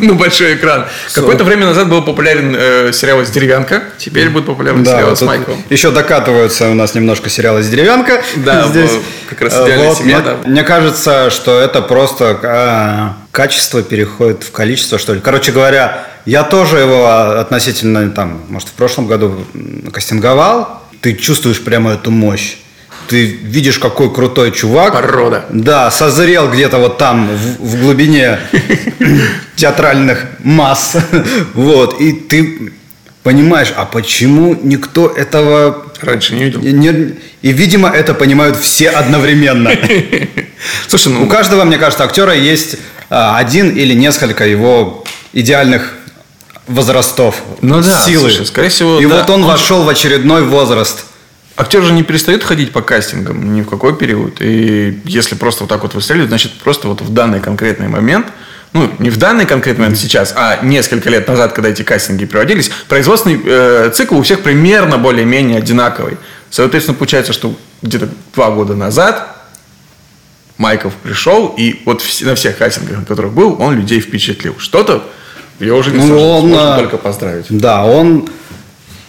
[0.01, 0.85] на большой экран?
[1.13, 5.21] Какое-то время назад был популярен э, сериал из деревянка, теперь будет популярен да, сериал с
[5.21, 5.63] Майковым.
[5.69, 8.21] Еще докатываются у нас немножко сериалы из деревянка.
[8.37, 8.91] Да, здесь
[9.29, 10.19] как раз идеальная вот, семья.
[10.21, 10.37] Да.
[10.45, 15.21] Мне кажется, что это просто а, качество переходит в количество, что ли.
[15.21, 17.07] Короче говоря, я тоже его
[17.39, 19.45] относительно, там, может, в прошлом году
[19.91, 20.83] кастинговал.
[21.01, 22.57] Ты чувствуешь прямо эту мощь.
[23.07, 24.93] Ты видишь, какой крутой чувак.
[24.93, 25.45] Порода.
[25.49, 28.39] Да, созрел где-то вот там, в, в глубине
[29.55, 30.95] театральных масс.
[31.53, 32.73] Вот, и ты
[33.23, 35.90] понимаешь, а почему никто этого...
[36.01, 36.61] Раньше не видел.
[36.61, 39.71] Не, и, видимо, это понимают все одновременно.
[40.87, 41.25] Слушай, ну...
[41.25, 42.77] У каждого, мне кажется, актера есть
[43.09, 45.93] а, один или несколько его идеальных
[46.67, 48.29] возрастов, ну, да, силы.
[48.29, 51.05] Слушай, скорее всего, И да, вот он, он вошел в очередной возраст.
[51.57, 54.41] Актер же не перестает ходить по кастингам ни в какой период.
[54.41, 58.27] И если просто вот так вот выстреливает, значит, просто вот в данный конкретный момент,
[58.73, 62.71] ну, не в данный конкретный момент сейчас, а несколько лет назад, когда эти кастинги проводились,
[62.87, 66.17] производственный э, цикл у всех примерно более-менее одинаковый.
[66.49, 69.35] Соответственно, получается, что где-то два года назад
[70.57, 74.55] Майков пришел, и вот на всех кастингах, на которых был, он людей впечатлил.
[74.57, 75.03] Что-то
[75.59, 77.45] я уже не ну, он, можно только поздравить.
[77.49, 78.29] Да, он,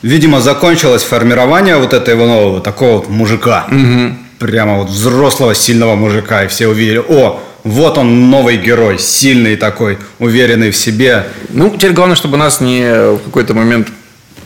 [0.03, 3.67] видимо, закончилось формирование вот этого нового такого вот мужика.
[3.71, 4.17] Угу.
[4.39, 6.45] Прямо вот взрослого, сильного мужика.
[6.45, 11.27] И все увидели, о, вот он новый герой, сильный такой, уверенный в себе.
[11.51, 13.89] Ну, теперь главное, чтобы нас не в какой-то момент,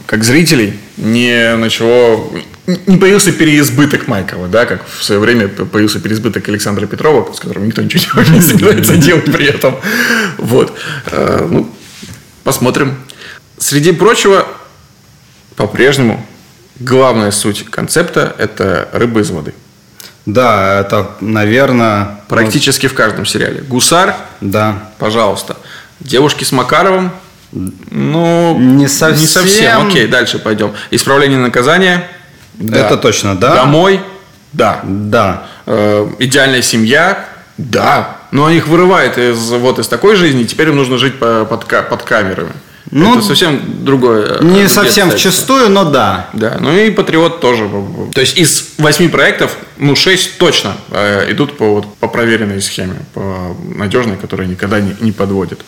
[0.06, 2.30] как зрителей, не начало
[2.66, 7.66] не появился переизбыток Майкова, да, как в свое время появился переизбыток Александра Петрова, с которым
[7.66, 9.76] никто ничего не собирается делать при этом.
[10.38, 10.76] Вот.
[11.12, 11.72] Э, ну,
[12.42, 12.98] посмотрим.
[13.58, 14.46] Среди прочего,
[15.54, 16.24] по-прежнему,
[16.80, 19.54] главная суть концепта– это рыба из воды.
[20.26, 22.20] Да, это, наверное...
[22.28, 23.60] Практически ну, в каждом сериале.
[23.60, 24.90] Гусар, да.
[24.98, 25.56] пожалуйста.
[26.00, 27.12] Девушки с Макаровым,
[27.52, 29.20] ну, не совсем.
[29.20, 29.86] Не совсем.
[29.86, 30.74] Окей, дальше пойдем.
[30.90, 32.08] Исправление наказания.
[32.54, 32.78] Да.
[32.78, 33.54] Это точно, да.
[33.54, 34.00] Домой.
[34.52, 34.80] Да.
[34.84, 35.46] Да.
[35.66, 37.24] Э, идеальная семья.
[37.56, 38.18] Да.
[38.32, 42.52] Но их вырывает из вот из такой жизни, теперь им нужно жить под, под камерами.
[42.90, 44.38] Ну, это совсем другое.
[44.40, 46.28] Э, не совсем в чистую, но да.
[46.32, 47.68] Да, ну и Патриот тоже.
[48.14, 52.96] То есть из восьми проектов, ну, шесть точно э, идут по, вот, по проверенной схеме,
[53.12, 55.60] по надежной, которая никогда не, не подводит.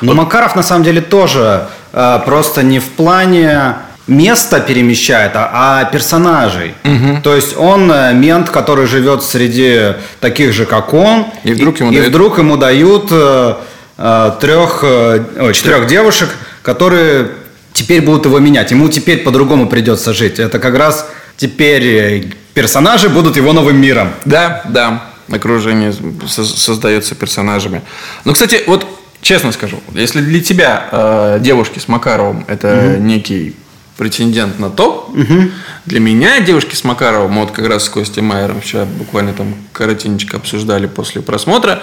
[0.00, 0.24] Но вот.
[0.24, 6.74] Макаров на самом деле тоже э, просто не в плане место перемещает, а, а персонажей.
[6.84, 7.22] Угу.
[7.22, 11.90] То есть он э, мент, который живет среди таких же, как он, и вдруг ему,
[11.90, 12.06] и, дают...
[12.06, 13.54] и вдруг ему дают э,
[13.98, 16.30] э трех, э, четырех девушек,
[16.62, 17.30] которые
[17.72, 18.70] теперь будут его менять.
[18.70, 20.38] Ему теперь по-другому придется жить.
[20.38, 24.10] Это как раз теперь э, персонажи будут его новым миром.
[24.24, 25.04] Да, да.
[25.30, 25.94] Окружение
[26.28, 27.82] создается персонажами.
[28.24, 28.86] Но, кстати, вот
[29.22, 33.02] честно скажу, если для тебя э, девушки с Макаровым это угу.
[33.02, 33.56] некий
[33.96, 35.50] претендент на топ, угу.
[35.86, 40.38] для меня девушки с Макаровым, вот как раз с Костей Майером вчера буквально там коротенечко
[40.38, 41.82] обсуждали после просмотра,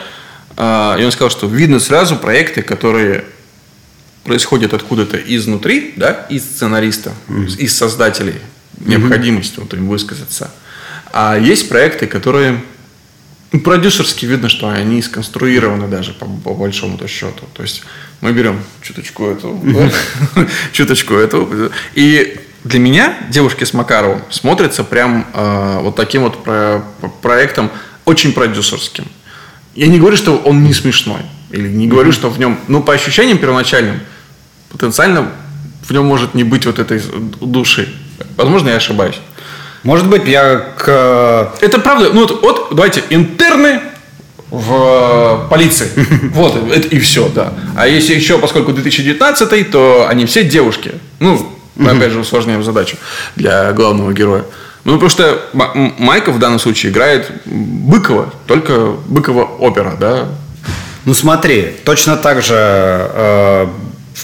[0.57, 3.23] э, и он сказал, что видно сразу проекты, которые
[4.29, 7.57] происходит откуда-то изнутри, да, из сценариста, mm-hmm.
[7.57, 8.35] из создателей,
[8.77, 9.61] необходимость mm-hmm.
[9.61, 10.51] вот им высказаться.
[11.11, 12.61] А есть проекты, которые
[13.51, 17.45] ну, продюсерски видно, что они сконструированы даже по, по большому-то счету.
[17.55, 17.81] То есть
[18.21, 20.49] мы берем чуточку эту, mm-hmm.
[20.73, 21.71] чуточку эту.
[21.95, 26.83] И для меня девушки с Макаровым смотрятся прям э, вот таким вот про,
[27.23, 27.71] проектом
[28.05, 29.05] очень продюсерским.
[29.73, 31.21] Я не говорю, что он не смешной.
[31.49, 32.13] Или не говорю, mm-hmm.
[32.13, 34.01] что в нем, ну, по ощущениям первоначальным,
[34.71, 35.29] потенциально
[35.84, 37.01] в нем может не быть вот этой
[37.41, 37.89] души.
[38.38, 39.19] Возможно, я ошибаюсь.
[39.84, 41.53] Может быть, я к...
[41.62, 42.12] Это правда.
[42.13, 43.79] Ну вот, вот давайте, интерны
[44.51, 45.89] в э, полиции.
[46.34, 47.53] Вот, это и все, да.
[47.75, 50.93] А если еще, поскольку 2019, то они все девушки.
[51.19, 52.97] Ну, мы опять же усложняем задачу
[53.36, 54.43] для главного героя.
[54.86, 60.29] Ну, потому что Майков в данном случае играет Быкова, только Быкова опера, да.
[61.05, 63.67] Ну, смотри, точно так же э,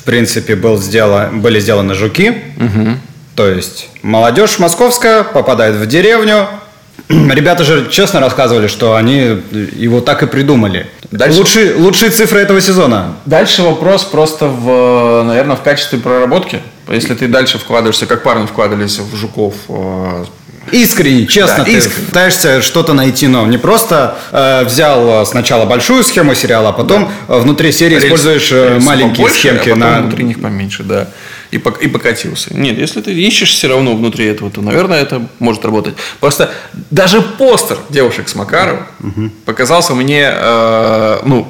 [0.05, 2.43] принципе, был сделан, были сделаны жуки.
[2.57, 2.97] Угу.
[3.35, 6.47] То есть молодежь московская попадает в деревню.
[7.09, 9.41] Ребята же честно рассказывали, что они
[9.75, 10.87] его так и придумали.
[11.11, 11.39] Дальше...
[11.39, 13.17] Лучшие, лучшие цифры этого сезона.
[13.25, 16.61] Дальше вопрос просто в, наверное, в качестве проработки.
[16.87, 20.25] Если ты дальше вкладываешься, как парни вкладывались в жуков, э,
[20.71, 22.07] Искренне, честно, да, ты искренне.
[22.07, 27.11] пытаешься что-то найти, но не просто э, взял э, сначала большую схему сериала, а потом
[27.27, 27.35] да.
[27.35, 31.09] Э, внутри серии Рельс, используешь рельс маленькие побольше, схемки а на внутри них поменьше, да.
[31.51, 32.53] И, по, и покатился.
[32.53, 35.95] Нет, если ты ищешь все равно внутри этого, то, наверное, это может работать.
[36.19, 36.51] Просто
[36.89, 39.29] даже постер девушек с Макаровым угу.
[39.45, 41.47] показался мне, э, ну,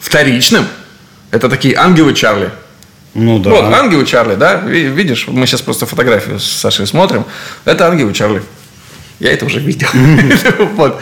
[0.00, 0.66] вторичным.
[1.30, 2.50] Это такие ангелы Чарли.
[3.14, 3.50] Ну да.
[3.50, 4.56] Вот, ангелы Чарли, да?
[4.56, 7.24] Видишь, мы сейчас просто фотографию с Сашей смотрим.
[7.64, 8.42] Это ангелы Чарли.
[9.18, 9.88] Я это уже видел.
[10.76, 11.00] вот.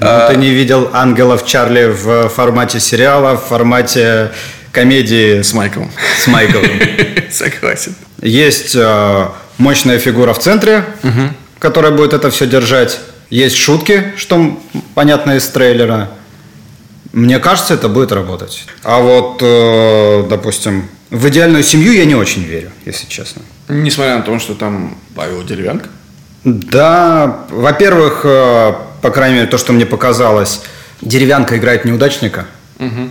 [0.00, 4.32] Ну, ты не видел ангелов Чарли в формате сериала, в формате
[4.72, 5.90] комедии с Майклом.
[6.18, 6.64] С Майклом.
[7.30, 7.94] Согласен.
[8.22, 11.30] Есть э, мощная фигура в центре, угу.
[11.58, 13.00] которая будет это все держать.
[13.30, 14.60] Есть шутки, что
[14.94, 16.10] понятно из трейлера.
[17.12, 18.66] Мне кажется, это будет работать.
[18.82, 23.42] А вот, э, допустим, в идеальную семью я не очень верю, если честно.
[23.68, 25.88] Несмотря на то, что там Павел Деревянко?
[26.44, 30.62] Да, во-первых, э, по крайней мере, то, что мне показалось,
[31.00, 32.46] Деревянка играет неудачника,
[32.78, 33.10] угу.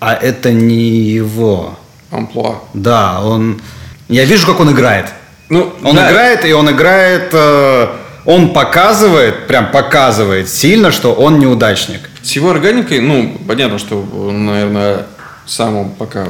[0.00, 1.78] а это не его.
[2.10, 2.62] Амплуа.
[2.74, 3.60] Да, он...
[4.08, 5.06] Я вижу, как он играет.
[5.48, 6.10] Ну, он да.
[6.10, 7.30] играет, и он играет...
[7.32, 7.88] Э,
[8.24, 12.10] он показывает, прям показывает сильно, что он неудачник.
[12.22, 15.06] С его органикой, ну, понятно, что, наверное,
[15.46, 16.28] самым пока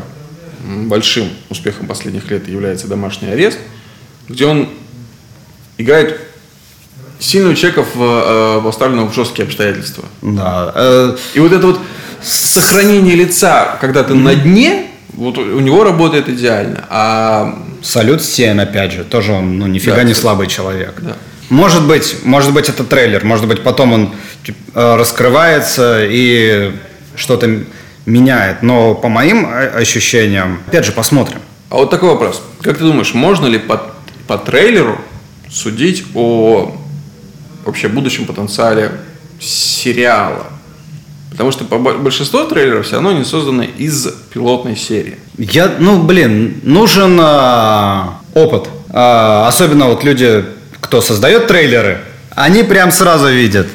[0.89, 3.59] большим успехом последних лет является домашний арест,
[4.29, 4.69] где он
[5.79, 6.21] играет
[7.19, 10.05] сильного человека, в, поставленного в жесткие обстоятельства.
[10.23, 10.73] Да.
[10.75, 11.81] Э, И вот это вот
[12.23, 14.23] сохранение лица, когда ты mm-hmm.
[14.23, 16.87] на дне, вот у него работает идеально.
[16.89, 17.63] А...
[17.83, 20.95] Салют 7, опять же, тоже он, ну, нифига да, не слабый человек.
[21.01, 21.17] Да.
[21.49, 26.73] Может быть, может быть, это трейлер, может быть, потом он типа, э, раскрывается и
[27.17, 27.65] что-то
[28.11, 28.63] меняет.
[28.63, 31.41] Но по моим ощущениям, опять же, посмотрим.
[31.71, 32.43] А вот такой вопрос.
[32.63, 33.81] Как ты думаешь, можно ли по,
[34.27, 34.99] по трейлеру
[35.49, 36.77] судить о
[37.65, 38.93] вообще будущем потенциале
[39.41, 40.47] сериала.
[41.31, 45.17] Потому что большинство трейлеров все равно не созданы из пилотной серии.
[45.39, 48.69] Я, ну, блин, нужен а, опыт.
[48.91, 50.45] А, особенно вот люди,
[50.81, 53.69] кто создает трейлеры, они прям сразу видят.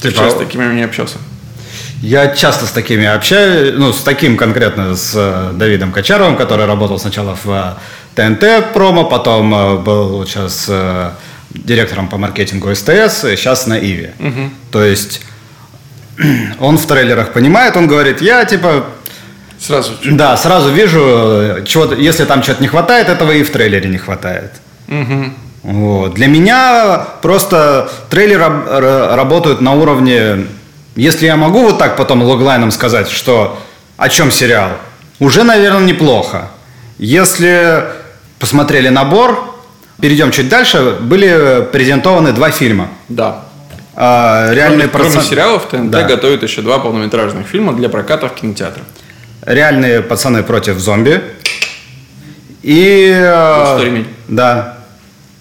[0.00, 1.18] Ты типа, с такими не общался?
[2.02, 6.98] Я часто с такими общаюсь, ну, с таким конкретно, с э, Давидом Качаровым, который работал
[6.98, 7.74] сначала в э,
[8.14, 10.70] ТНТ промо, потом э, был сейчас
[11.50, 14.14] директором по маркетингу СТС, сейчас на Иве.
[14.20, 14.50] Угу.
[14.70, 15.22] То есть
[16.60, 18.86] он в трейлерах понимает, он говорит, я типа
[19.58, 19.92] Сразу.
[20.04, 24.52] Да, сразу вижу, чего если там что-то не хватает, этого и в трейлере не хватает.
[24.86, 25.32] Угу.
[25.64, 26.14] Вот.
[26.14, 28.46] Для меня просто трейлеры
[29.16, 30.46] работают на уровне,
[30.98, 33.56] если я могу вот так потом логлайном сказать, что
[33.96, 34.72] о чем сериал,
[35.20, 36.50] уже, наверное, неплохо.
[36.98, 37.84] Если
[38.40, 39.54] посмотрели набор,
[40.00, 42.88] перейдем чуть дальше, были презентованы два фильма.
[43.08, 43.44] Да.
[43.94, 45.14] А, реальные кроме, процент...
[45.14, 46.02] кроме сериалов, ТНТ да.
[46.02, 48.84] готовит еще два полнометражных фильма для проката в кинотеатрах.
[49.46, 51.22] Реальные пацаны против зомби.
[52.64, 53.08] И...
[53.14, 54.78] Э, да.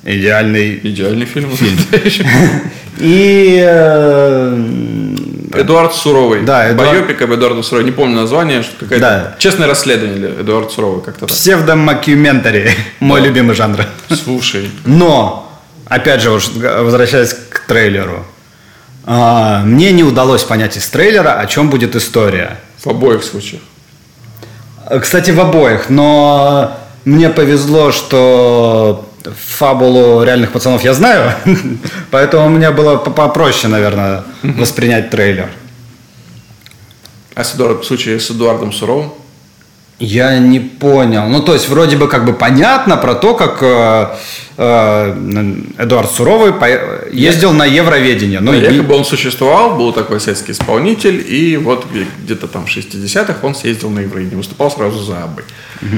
[0.03, 0.79] Идеальный...
[0.83, 1.49] Идеальный фильм.
[1.49, 1.77] фильм.
[2.99, 3.63] И...
[5.53, 6.41] Эдуард Суровый.
[6.41, 6.91] Да, Эдуард...
[6.91, 7.85] Байопик об Эдуарде Суровой.
[7.85, 8.63] Не помню название.
[8.63, 8.99] Что какая-то...
[8.99, 9.35] Да.
[9.39, 11.29] Честное расследование для Эдуарда Суровой как-то так.
[11.29, 12.71] Псевдомокюментари.
[12.99, 13.85] Мой любимый жанр.
[14.09, 14.69] Слушай.
[14.85, 15.51] Но,
[15.85, 18.25] опять же, возвращаясь к трейлеру.
[19.05, 22.59] А, мне не удалось понять из трейлера, о чем будет история.
[22.79, 23.61] В обоих случаях.
[25.01, 31.33] Кстати, в обоих, но мне повезло, что фабулу реальных пацанов я знаю,
[32.11, 35.49] поэтому мне было попроще, наверное, воспринять трейлер.
[37.35, 39.11] А с Эдуард, в случае с Эдуардом Суровым?
[39.99, 41.27] Я не понял.
[41.27, 44.07] Ну, то есть, вроде бы как бы понятно про то, как э,
[44.57, 48.39] э, Эдуард Суровый по- ездил на Евроведение.
[48.39, 51.87] Но да, якобы он существовал, был такой советский исполнитель, и вот
[52.23, 55.45] где-то там в 60-х он съездил на Евроведение, выступал сразу за Абой.
[55.81, 55.97] Угу.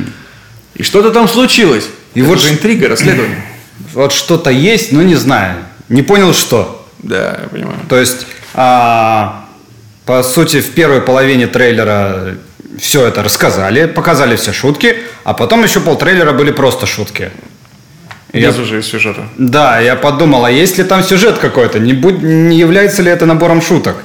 [0.80, 1.88] И что-то там случилось.
[2.16, 3.44] И Это вот же интрига, расследование.
[3.94, 5.56] Вот что-то есть, но не знаю.
[5.88, 6.86] Не понял, что.
[7.00, 7.80] Да, я понимаю.
[7.88, 9.46] То есть, а,
[10.06, 12.36] по сути, в первой половине трейлера
[12.78, 17.32] все это рассказали, показали все шутки, а потом еще полтрейлера были просто шутки.
[18.34, 19.28] Без я, уже сюжета.
[19.38, 21.80] Да, я подумал, а есть ли там сюжет какой-то?
[21.80, 23.96] Не, будь, не является ли это набором шуток?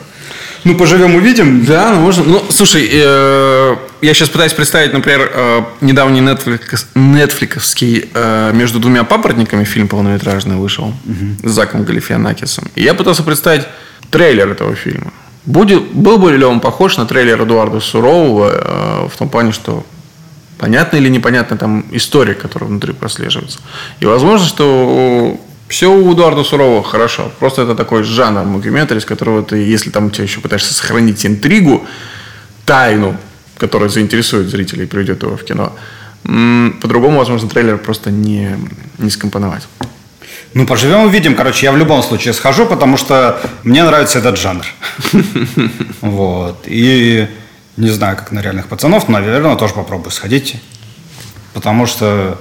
[0.64, 1.64] Ну, поживем, увидим.
[1.64, 2.24] Да, ну можно.
[2.24, 9.04] Ну, слушай, э, я сейчас пытаюсь представить, например, э, недавний Netflix, Netflixский э, «Между двумя
[9.04, 11.48] папоротниками» фильм полнометражный вышел угу.
[11.48, 12.68] с Заком Галифианакисом.
[12.76, 13.66] И я пытался представить
[14.10, 15.12] трейлер этого фильма.
[15.44, 19.84] Будет, был бы ли он похож на трейлер Эдуарда Сурового э, в том плане, что
[20.58, 23.58] понятна или непонятна там история, которая внутри прослеживается.
[24.00, 27.30] И возможно, что все у Эдуарда Сурового хорошо.
[27.38, 31.24] Просто это такой жанр мокюментари, из которого ты, если там у тебя еще пытаешься сохранить
[31.24, 31.86] интригу,
[32.64, 33.16] тайну,
[33.58, 35.72] которая заинтересует зрителей и приведет его в кино,
[36.22, 38.56] по-другому, возможно, трейлер просто не,
[38.98, 39.66] не скомпоновать.
[40.54, 41.34] Ну, поживем увидим.
[41.34, 44.64] Короче, я в любом случае схожу, потому что мне нравится этот жанр.
[46.00, 46.62] Вот.
[46.66, 47.26] И
[47.76, 50.56] не знаю, как на реальных пацанов, но, наверное, тоже попробую сходить.
[51.54, 52.38] Потому что,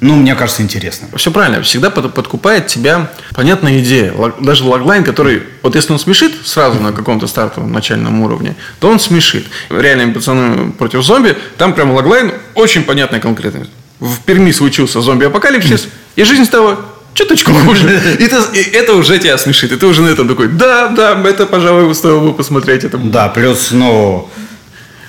[0.00, 1.08] ну, мне кажется, интересно.
[1.16, 1.60] Все правильно.
[1.62, 4.14] Всегда подкупает тебя понятная идея.
[4.40, 9.00] Даже логлайн, который, вот если он смешит сразу на каком-то стартовом начальном уровне, то он
[9.00, 9.46] смешит.
[9.70, 13.68] Реальные пацаны против зомби, там прям логлайн очень понятный конкретный.
[13.98, 16.78] В Перми случился зомби-апокалипсис, и жизнь стала
[17.14, 18.16] чуточку хуже.
[18.20, 19.72] И это, и это уже тебя смешит.
[19.72, 22.84] И ты уже на этом такой, да, да, это, пожалуй, стоило бы посмотреть.
[22.84, 22.98] Это...
[22.98, 24.30] Да, плюс, ну,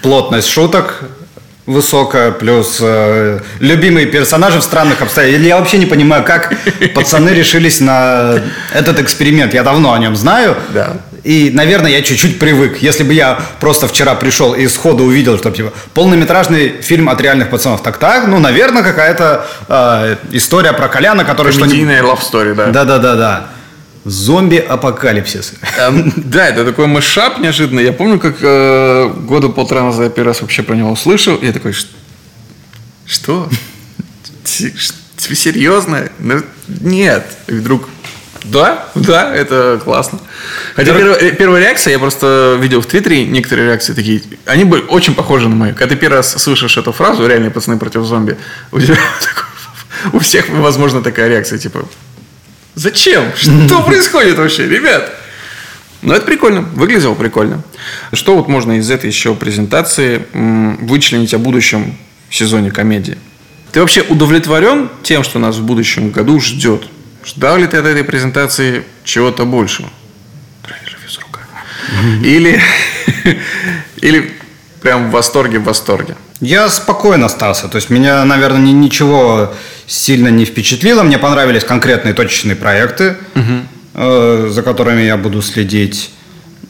[0.02, 1.04] плотность шуток
[1.70, 5.48] высокая, плюс э, любимые персонажи в странных обстоятельствах.
[5.48, 6.52] Я вообще не понимаю, как
[6.96, 8.42] пацаны решились на
[8.74, 9.54] этот эксперимент.
[9.54, 10.58] Я давно о нем знаю.
[10.74, 10.98] Да.
[11.24, 12.78] И, наверное, я чуть-чуть привык.
[12.78, 17.52] Если бы я просто вчера пришел и сходу увидел, что типа полнометражный фильм от реальных
[17.52, 21.78] пацанов, так так, ну, наверное, какая-то э, история про Коляна, который что-нибудь...
[21.78, 22.68] Комедийная love story, да.
[22.68, 23.46] Да-да-да-да.
[24.10, 25.54] Зомби-апокалипсис.
[25.78, 27.84] Эм, да, это такой мышап неожиданный.
[27.84, 31.36] Я помню, как э, года полтора назад я первый раз вообще про него услышал.
[31.36, 31.74] И я такой,
[33.06, 33.50] что?
[34.44, 36.10] Ты серьезно?
[36.18, 37.26] Ну, нет.
[37.48, 37.88] И вдруг
[38.46, 40.20] да, да, это классно.
[40.76, 44.82] Хотя первая, э, первая реакция, я просто видел в Твиттере некоторые реакции такие, они были
[44.84, 45.76] очень похожи на мою.
[45.76, 48.38] Когда ты первый раз слышишь эту фразу «реальные пацаны против зомби»,
[48.72, 48.98] у тебя
[50.14, 51.86] у всех, возможно, такая реакция, типа,
[52.80, 53.26] зачем?
[53.36, 55.14] Что происходит вообще, ребят?
[56.02, 57.62] Но это прикольно, выглядело прикольно.
[58.14, 61.98] Что вот можно из этой еще презентации вычленить о будущем
[62.30, 63.18] сезоне комедии?
[63.74, 66.84] Ты вообще удовлетворен тем, что нас в будущем году ждет?
[67.26, 69.90] Ждал ли ты от этой презентации чего-то большего?
[70.64, 71.42] Тренер физрука.
[72.24, 72.62] Или,
[74.02, 74.32] или
[74.82, 76.16] прям в восторге, в восторге?
[76.42, 77.68] Я спокойно остался.
[77.68, 79.54] То есть меня, наверное, ни, ничего
[79.88, 81.04] сильно не впечатлило.
[81.04, 83.54] Мне понравились конкретные точечные проекты, угу.
[83.96, 86.12] э, за которыми я буду следить.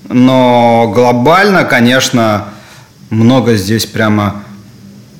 [0.08, 2.46] Но глобально, конечно,
[3.12, 4.44] много здесь прямо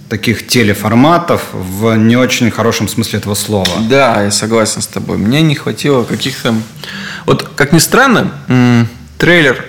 [0.10, 3.70] таких телеформатов в не очень хорошем смысле этого слова.
[3.88, 5.18] Да, я согласен с тобой.
[5.18, 6.56] Мне не хватило каких-то...
[7.28, 8.32] Вот, как ни странно,
[9.20, 9.64] трейлер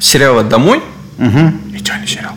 [0.00, 0.82] сериала «Домой»
[1.18, 1.52] угу.
[1.72, 2.32] идеальный сериал,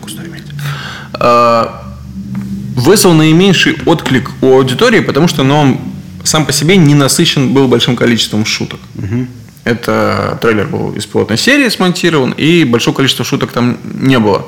[2.78, 5.80] вызвал наименьший отклик у аудитории, потому что ну, он
[6.24, 8.80] сам по себе не насыщен был большим количеством шуток.
[8.94, 9.26] Угу.
[9.64, 14.46] Это трейлер был из пилотной серии смонтирован, и большое количество шуток там не было.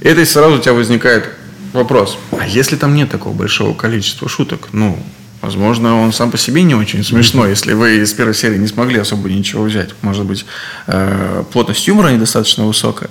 [0.00, 1.30] Это сразу у тебя возникает
[1.72, 4.98] вопрос, а если там нет такого большого количества шуток, ну,
[5.40, 8.98] возможно, он сам по себе не очень смешной, если вы из первой серии не смогли
[8.98, 9.90] особо ничего взять.
[10.02, 10.44] Может быть,
[10.86, 13.10] э, плотность юмора недостаточно высокая.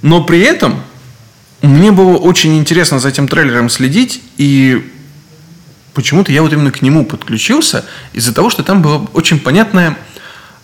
[0.00, 0.82] Но при этом
[1.62, 4.90] мне было очень интересно за этим трейлером следить, и
[5.94, 9.96] почему-то я вот именно к нему подключился из-за того, что там была очень понятная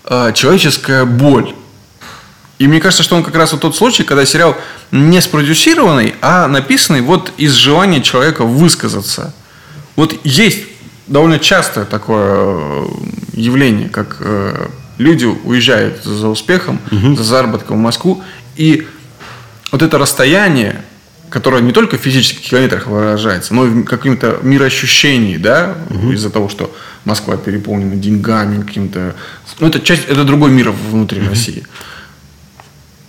[0.05, 1.55] э, человеческая боль.
[2.59, 4.57] И мне кажется, что он как раз вот тот случай, когда сериал
[4.93, 9.35] не спродюсированный, а написанный вот из желания человека высказаться.
[9.97, 10.61] Вот есть
[11.09, 12.87] довольно часто такое э,
[13.33, 14.69] явление, как э,
[14.99, 17.17] люди уезжают за успехом, угу.
[17.17, 18.23] за заработком в Москву,
[18.57, 18.87] и
[19.75, 20.83] вот это расстояние,
[21.31, 26.13] которое не только в физических километрах выражается, но и в каком-то мироощущении, да, угу.
[26.13, 26.73] из-за того, что
[27.05, 29.17] Москва переполнена деньгами, каким-то...
[29.59, 31.31] Ну, это часть, это другой мир внутри угу.
[31.31, 31.67] России.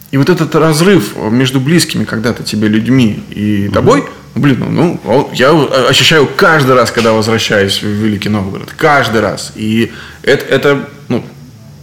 [0.09, 4.09] И вот этот разрыв между близкими когда-то тебе людьми и тобой, угу.
[4.33, 5.51] блин, ну, ну, я
[5.87, 8.73] ощущаю каждый раз, когда возвращаюсь в Великий Новгород.
[8.75, 9.51] Каждый раз.
[9.53, 9.91] И
[10.23, 11.23] это, это, ну,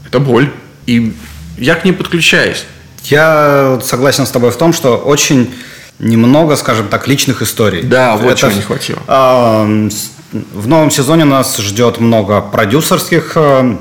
[0.04, 0.50] это боль.
[0.86, 1.14] И
[1.56, 2.64] я к ней подключаюсь.
[3.04, 5.54] Я согласен с тобой в том, что очень
[5.98, 7.82] немного, скажем так, личных историй.
[7.82, 8.98] Да, вот Это, чего не хватило.
[9.06, 9.88] Э,
[10.52, 13.76] в новом сезоне нас ждет много продюсерских э,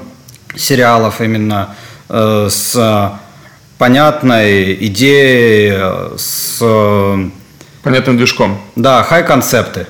[0.55, 1.75] сериалов именно
[2.09, 3.19] э, с
[3.77, 6.61] понятной идеей, с...
[7.81, 8.61] Понятным движком.
[8.75, 9.87] Да, хай-концепты.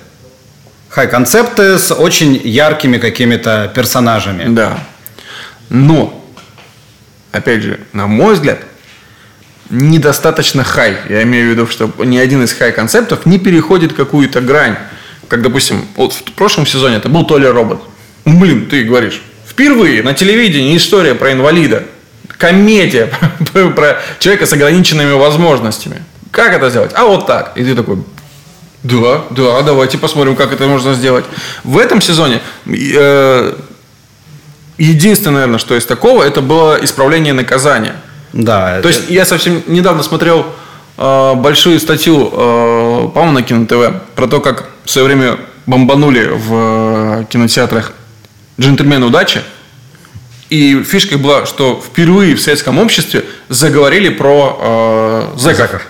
[0.88, 4.54] Хай-концепты с очень яркими какими-то персонажами.
[4.54, 4.80] Да.
[5.70, 6.24] Но,
[7.34, 8.60] опять же, на мой взгляд,
[9.72, 10.98] недостаточно хай.
[11.10, 14.76] Я имею в виду, что ни один из хай-концептов не переходит какую-то грань.
[15.28, 17.82] Как, допустим, вот в прошлом сезоне это был Толя Робот.
[18.26, 21.84] Блин, ты говоришь, впервые на телевидении история про инвалида.
[22.38, 23.10] Комедия
[23.76, 26.04] про человека с ограниченными возможностями.
[26.32, 26.92] Как это сделать?
[26.94, 27.54] А вот так.
[27.56, 28.04] И ты такой,
[28.84, 31.26] да, да, давайте посмотрим, как это можно сделать.
[31.64, 33.56] В этом сезоне э,
[34.78, 37.96] единственное, наверное, что из такого, это было исправление наказания.
[38.34, 38.74] Да.
[38.74, 38.88] То это...
[38.90, 40.46] есть я совсем недавно смотрел
[40.98, 46.30] э, большую статью, э, по-моему, на Кино ТВ, про то, как в свое время бомбанули
[46.34, 47.94] в э, кинотеатрах
[48.60, 49.42] «Джентльмены удачи».
[50.50, 55.88] И фишка была, что впервые в советском обществе заговорили про э, зэков.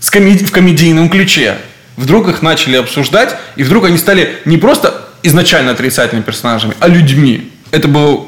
[0.00, 1.56] С комеди- в комедийном ключе.
[1.96, 7.50] Вдруг их начали обсуждать, и вдруг они стали не просто изначально отрицательными персонажами, а людьми.
[7.70, 8.26] Это было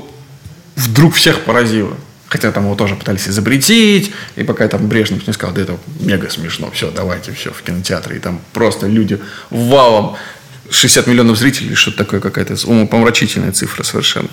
[0.77, 1.95] вдруг всех поразило.
[2.31, 6.31] Хотя там его тоже пытались изобретить, и пока там Брежнев не сказал, да это мега
[6.31, 8.17] смешно, все, давайте, все, в кинотеатре.
[8.17, 9.19] И там просто люди
[9.51, 10.15] валом,
[10.71, 14.29] 60 миллионов зрителей, что-то такое, какая-то умопомрачительная цифра совершенно.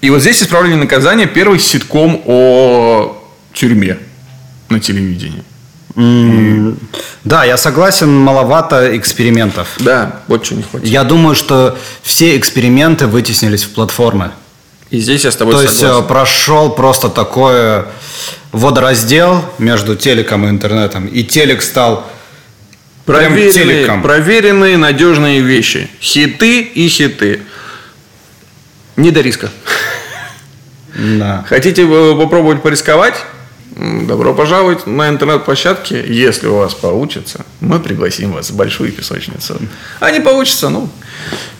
[0.00, 3.20] И вот здесь «Исправление наказания» первый ситком о
[3.52, 3.98] тюрьме
[4.68, 5.42] на телевидении.
[5.96, 6.78] Mm.
[7.24, 9.68] Да, я согласен, маловато экспериментов.
[9.80, 10.86] Да, вот что не хватит.
[10.86, 14.30] Я думаю, что все эксперименты вытеснились в платформы.
[14.92, 15.86] И здесь я с тобой То согласен.
[15.86, 17.84] есть э, прошел просто такой
[18.52, 21.06] водораздел между телеком и интернетом.
[21.06, 22.06] И телек стал
[23.06, 24.02] проверенные, телеком.
[24.02, 25.88] проверенные надежные вещи.
[25.98, 27.40] Хиты и хиты.
[28.96, 29.48] Не до риска.
[30.94, 31.42] Да.
[31.48, 33.14] Хотите попробовать порисковать?
[33.74, 36.04] Добро пожаловать на интернет-площадке.
[36.06, 39.58] Если у вас получится, мы пригласим вас в большую песочницу.
[39.98, 40.90] А не получится, ну,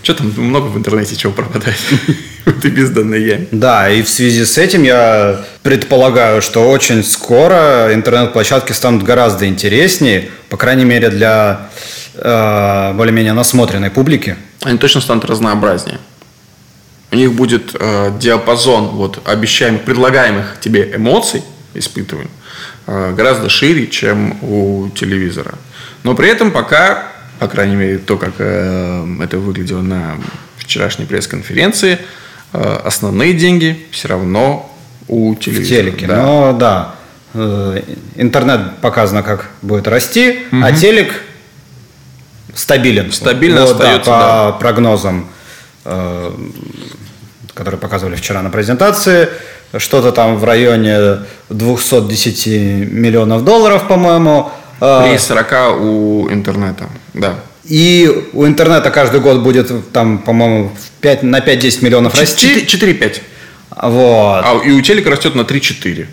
[0.03, 1.79] что там много в интернете чего пропадает
[2.45, 3.47] в этой бездонной яме.
[3.51, 10.29] Да, и в связи с этим я предполагаю, что очень скоро интернет-площадки станут гораздо интереснее,
[10.51, 11.71] по крайней мере для
[12.15, 14.37] э, более-менее насмотренной публики.
[14.61, 15.99] Они точно станут разнообразнее.
[17.11, 21.43] У них будет э, диапазон вот, обещаемых, предлагаемых тебе эмоций,
[21.75, 22.31] испытываний,
[22.87, 25.55] э, гораздо шире, чем у телевизора.
[26.03, 27.13] Но при этом пока
[27.43, 30.17] по крайней мере, то, как э, это выглядело на
[30.59, 31.99] вчерашней пресс-конференции,
[32.53, 34.73] э, основные деньги все равно
[35.09, 35.65] у телевизора.
[35.65, 36.07] В телеке.
[36.07, 36.23] Да.
[36.23, 36.95] Но да,
[37.35, 37.83] э,
[38.15, 40.63] интернет показано, как будет расти, угу.
[40.63, 41.21] а телек
[42.55, 43.11] стабилен.
[43.11, 44.59] Стабильно вот, остается, да, по да.
[44.59, 45.27] прогнозам,
[47.55, 49.31] которые показывали вчера на презентации,
[49.79, 51.19] что-то там в районе
[51.49, 52.47] 210
[52.91, 54.51] миллионов долларов, по-моему.
[54.81, 57.35] Э, При 40 у интернета, да.
[57.65, 62.65] И у интернета каждый год будет там, по-моему, 5, на 5-10 миллионов расти.
[62.65, 63.21] 4-5.
[63.83, 64.45] Вот.
[64.45, 66.07] А и у телека растет на 3-4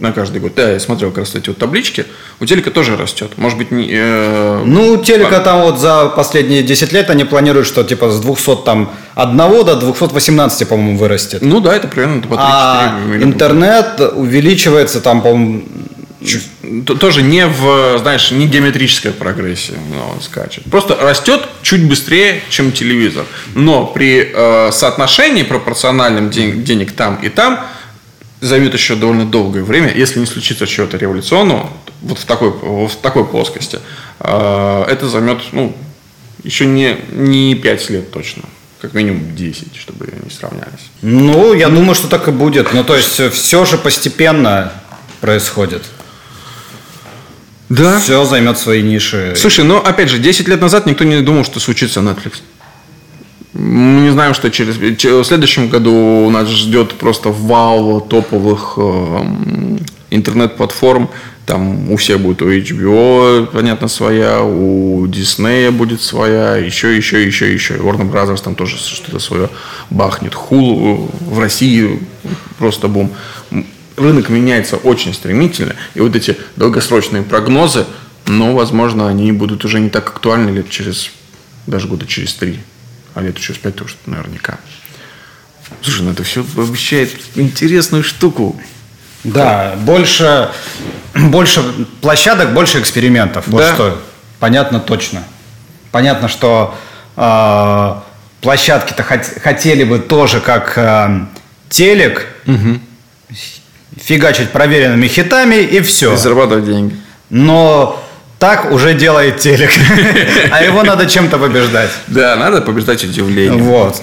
[0.00, 0.54] на каждый год.
[0.54, 2.06] Да, я смотрел как раз эти вот таблички.
[2.40, 3.32] У телека тоже растет.
[3.36, 3.88] Может быть, не...
[3.90, 8.20] Э, ну, у телека там вот за последние 10 лет они планируют, что типа с
[8.20, 11.42] 200 там одного до 218, по-моему, вырастет.
[11.42, 15.64] Ну да, это примерно по 3 А интернет увеличивается там, по-моему,
[17.00, 20.64] тоже не в, знаешь, не геометрическая прогрессия, но он скачет.
[20.70, 23.24] Просто растет чуть быстрее, чем телевизор.
[23.54, 27.60] Но при э, соотношении пропорциональным ден- денег там и там
[28.40, 31.70] займет еще довольно долгое время, если не случится чего-то революционного,
[32.02, 33.80] вот в такой, в такой плоскости,
[34.20, 35.76] э, это займет, ну,
[36.42, 38.44] еще не, не 5 лет точно
[38.80, 40.90] как минимум 10, чтобы не сравнялись.
[41.02, 42.72] Ну, я думаю, что так и будет.
[42.72, 44.72] Ну, то есть, все же постепенно
[45.20, 45.82] происходит.
[47.68, 48.00] Да.
[48.00, 49.34] Все займет свои ниши.
[49.36, 52.40] Слушай, ну опять же, 10 лет назад никто не думал, что случится Netflix.
[53.52, 59.78] Мы не знаем, что через в следующем году нас ждет просто вал топовых э,
[60.10, 61.10] интернет-платформ.
[61.46, 67.52] Там у всех будет у HBO, понятно, своя, у Disney будет своя, еще, еще, еще,
[67.52, 67.74] еще.
[67.74, 69.48] Warner Brothers там тоже что-то свое
[69.90, 70.34] бахнет.
[70.34, 71.98] Hulu в России
[72.58, 73.10] просто бум
[74.00, 77.86] рынок меняется очень стремительно, и вот эти долгосрочные прогнозы,
[78.26, 81.10] ну, возможно, они будут уже не так актуальны лет через,
[81.66, 82.60] даже года через три,
[83.14, 84.58] а лет через пять тоже наверняка.
[85.82, 88.60] Слушай, ну это все обещает интересную штуку.
[89.24, 90.50] Да, больше,
[91.14, 91.62] больше
[92.00, 93.46] площадок, больше экспериментов.
[93.46, 93.74] Вот да.
[93.74, 94.02] что
[94.38, 95.22] понятно точно.
[95.92, 96.76] Понятно, что
[97.16, 97.94] э,
[98.40, 101.26] площадки-то хот- хотели бы тоже как э,
[101.68, 102.80] телек, угу
[103.96, 106.14] фигачить проверенными хитами и все.
[106.14, 106.96] И зарабатывать деньги.
[107.28, 108.02] Но
[108.40, 109.70] так уже делает телек.
[110.50, 111.90] А его надо чем-то побеждать.
[112.08, 113.62] Да, надо побеждать удивление.
[113.62, 114.02] Вот.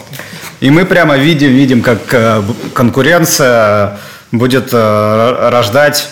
[0.62, 3.98] И мы прямо видим, видим, как э, конкуренция
[4.32, 6.10] будет э, рождать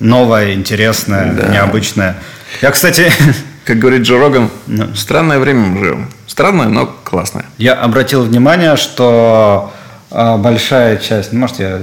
[0.00, 1.48] новое, интересное, да.
[1.48, 2.16] необычное.
[2.60, 3.10] Я, кстати...
[3.64, 4.92] Как говорит Джо Роган, ну.
[4.96, 6.10] странное время мы живем.
[6.26, 7.44] Странное, но классное.
[7.58, 9.72] Я обратил внимание, что
[10.10, 11.80] э, большая часть, может, я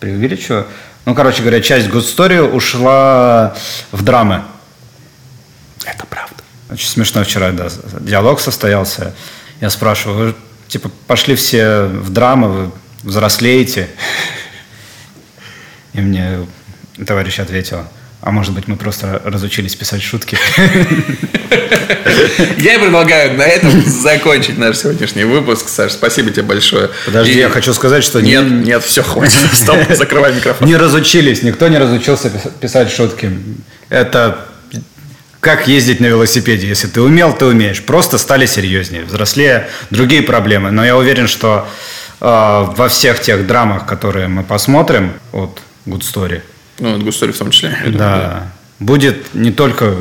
[0.00, 0.66] преувеличиваю.
[1.06, 3.56] Ну, короче говоря, часть гудстори ушла
[3.92, 4.42] в драмы.
[5.84, 6.34] Это правда.
[6.68, 7.68] Очень смешно вчера, да,
[8.00, 9.14] диалог состоялся.
[9.60, 10.34] Я спрашиваю, вы,
[10.66, 12.72] типа, пошли все в драмы, вы
[13.04, 13.88] взрослеете?
[15.92, 16.44] И мне
[17.06, 17.86] товарищ ответил,
[18.26, 20.36] а может быть, мы просто разучились писать шутки?
[22.58, 25.68] Я предлагаю на этом закончить наш сегодняшний выпуск.
[25.68, 26.90] Саш, спасибо тебе большое.
[27.04, 27.38] Подожди, И...
[27.38, 28.20] я хочу сказать, что...
[28.20, 28.64] Нет, не...
[28.64, 29.38] нет, все, хватит.
[29.52, 30.66] Стоп, закрывай микрофон.
[30.66, 33.30] Не разучились, никто не разучился писать шутки.
[33.90, 34.48] Это
[35.38, 36.66] как ездить на велосипеде.
[36.66, 37.80] Если ты умел, ты умеешь.
[37.80, 40.72] Просто стали серьезнее, взрослее, другие проблемы.
[40.72, 41.68] Но я уверен, что
[42.20, 46.42] э, во всех тех драмах, которые мы посмотрим от Good Story,
[46.78, 47.76] ну, от Густори в том числе.
[47.84, 47.90] Да.
[47.90, 48.52] Думаю, да.
[48.78, 49.96] Будет не только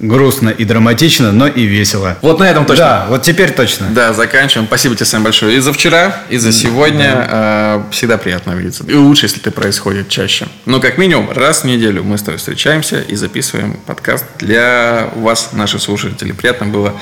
[0.00, 2.16] грустно и драматично, но и весело.
[2.22, 2.84] Вот на этом точно.
[2.84, 3.88] Да, вот теперь точно.
[3.90, 4.66] Да, заканчиваем.
[4.66, 7.14] Спасибо тебе самое большое и за вчера, и за сегодня.
[7.14, 7.84] Да.
[7.88, 8.84] Э, всегда приятно видеться.
[8.86, 10.46] И лучше, если это происходит чаще.
[10.66, 15.52] Но как минимум раз в неделю мы с тобой встречаемся и записываем подкаст для вас,
[15.52, 16.32] наших слушателей.
[16.32, 16.94] Приятно было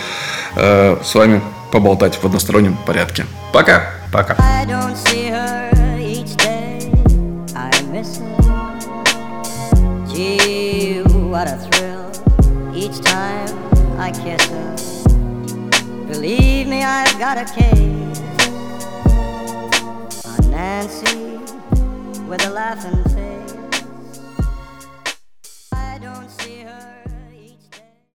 [0.56, 3.26] э, с вами поболтать в одностороннем порядке.
[3.52, 3.92] Пока.
[4.12, 4.36] Пока.
[11.37, 16.07] What a thrill each time I kiss her.
[16.07, 18.20] Believe me, I've got a case
[20.24, 21.37] on Nancy
[22.26, 23.15] with a laughing.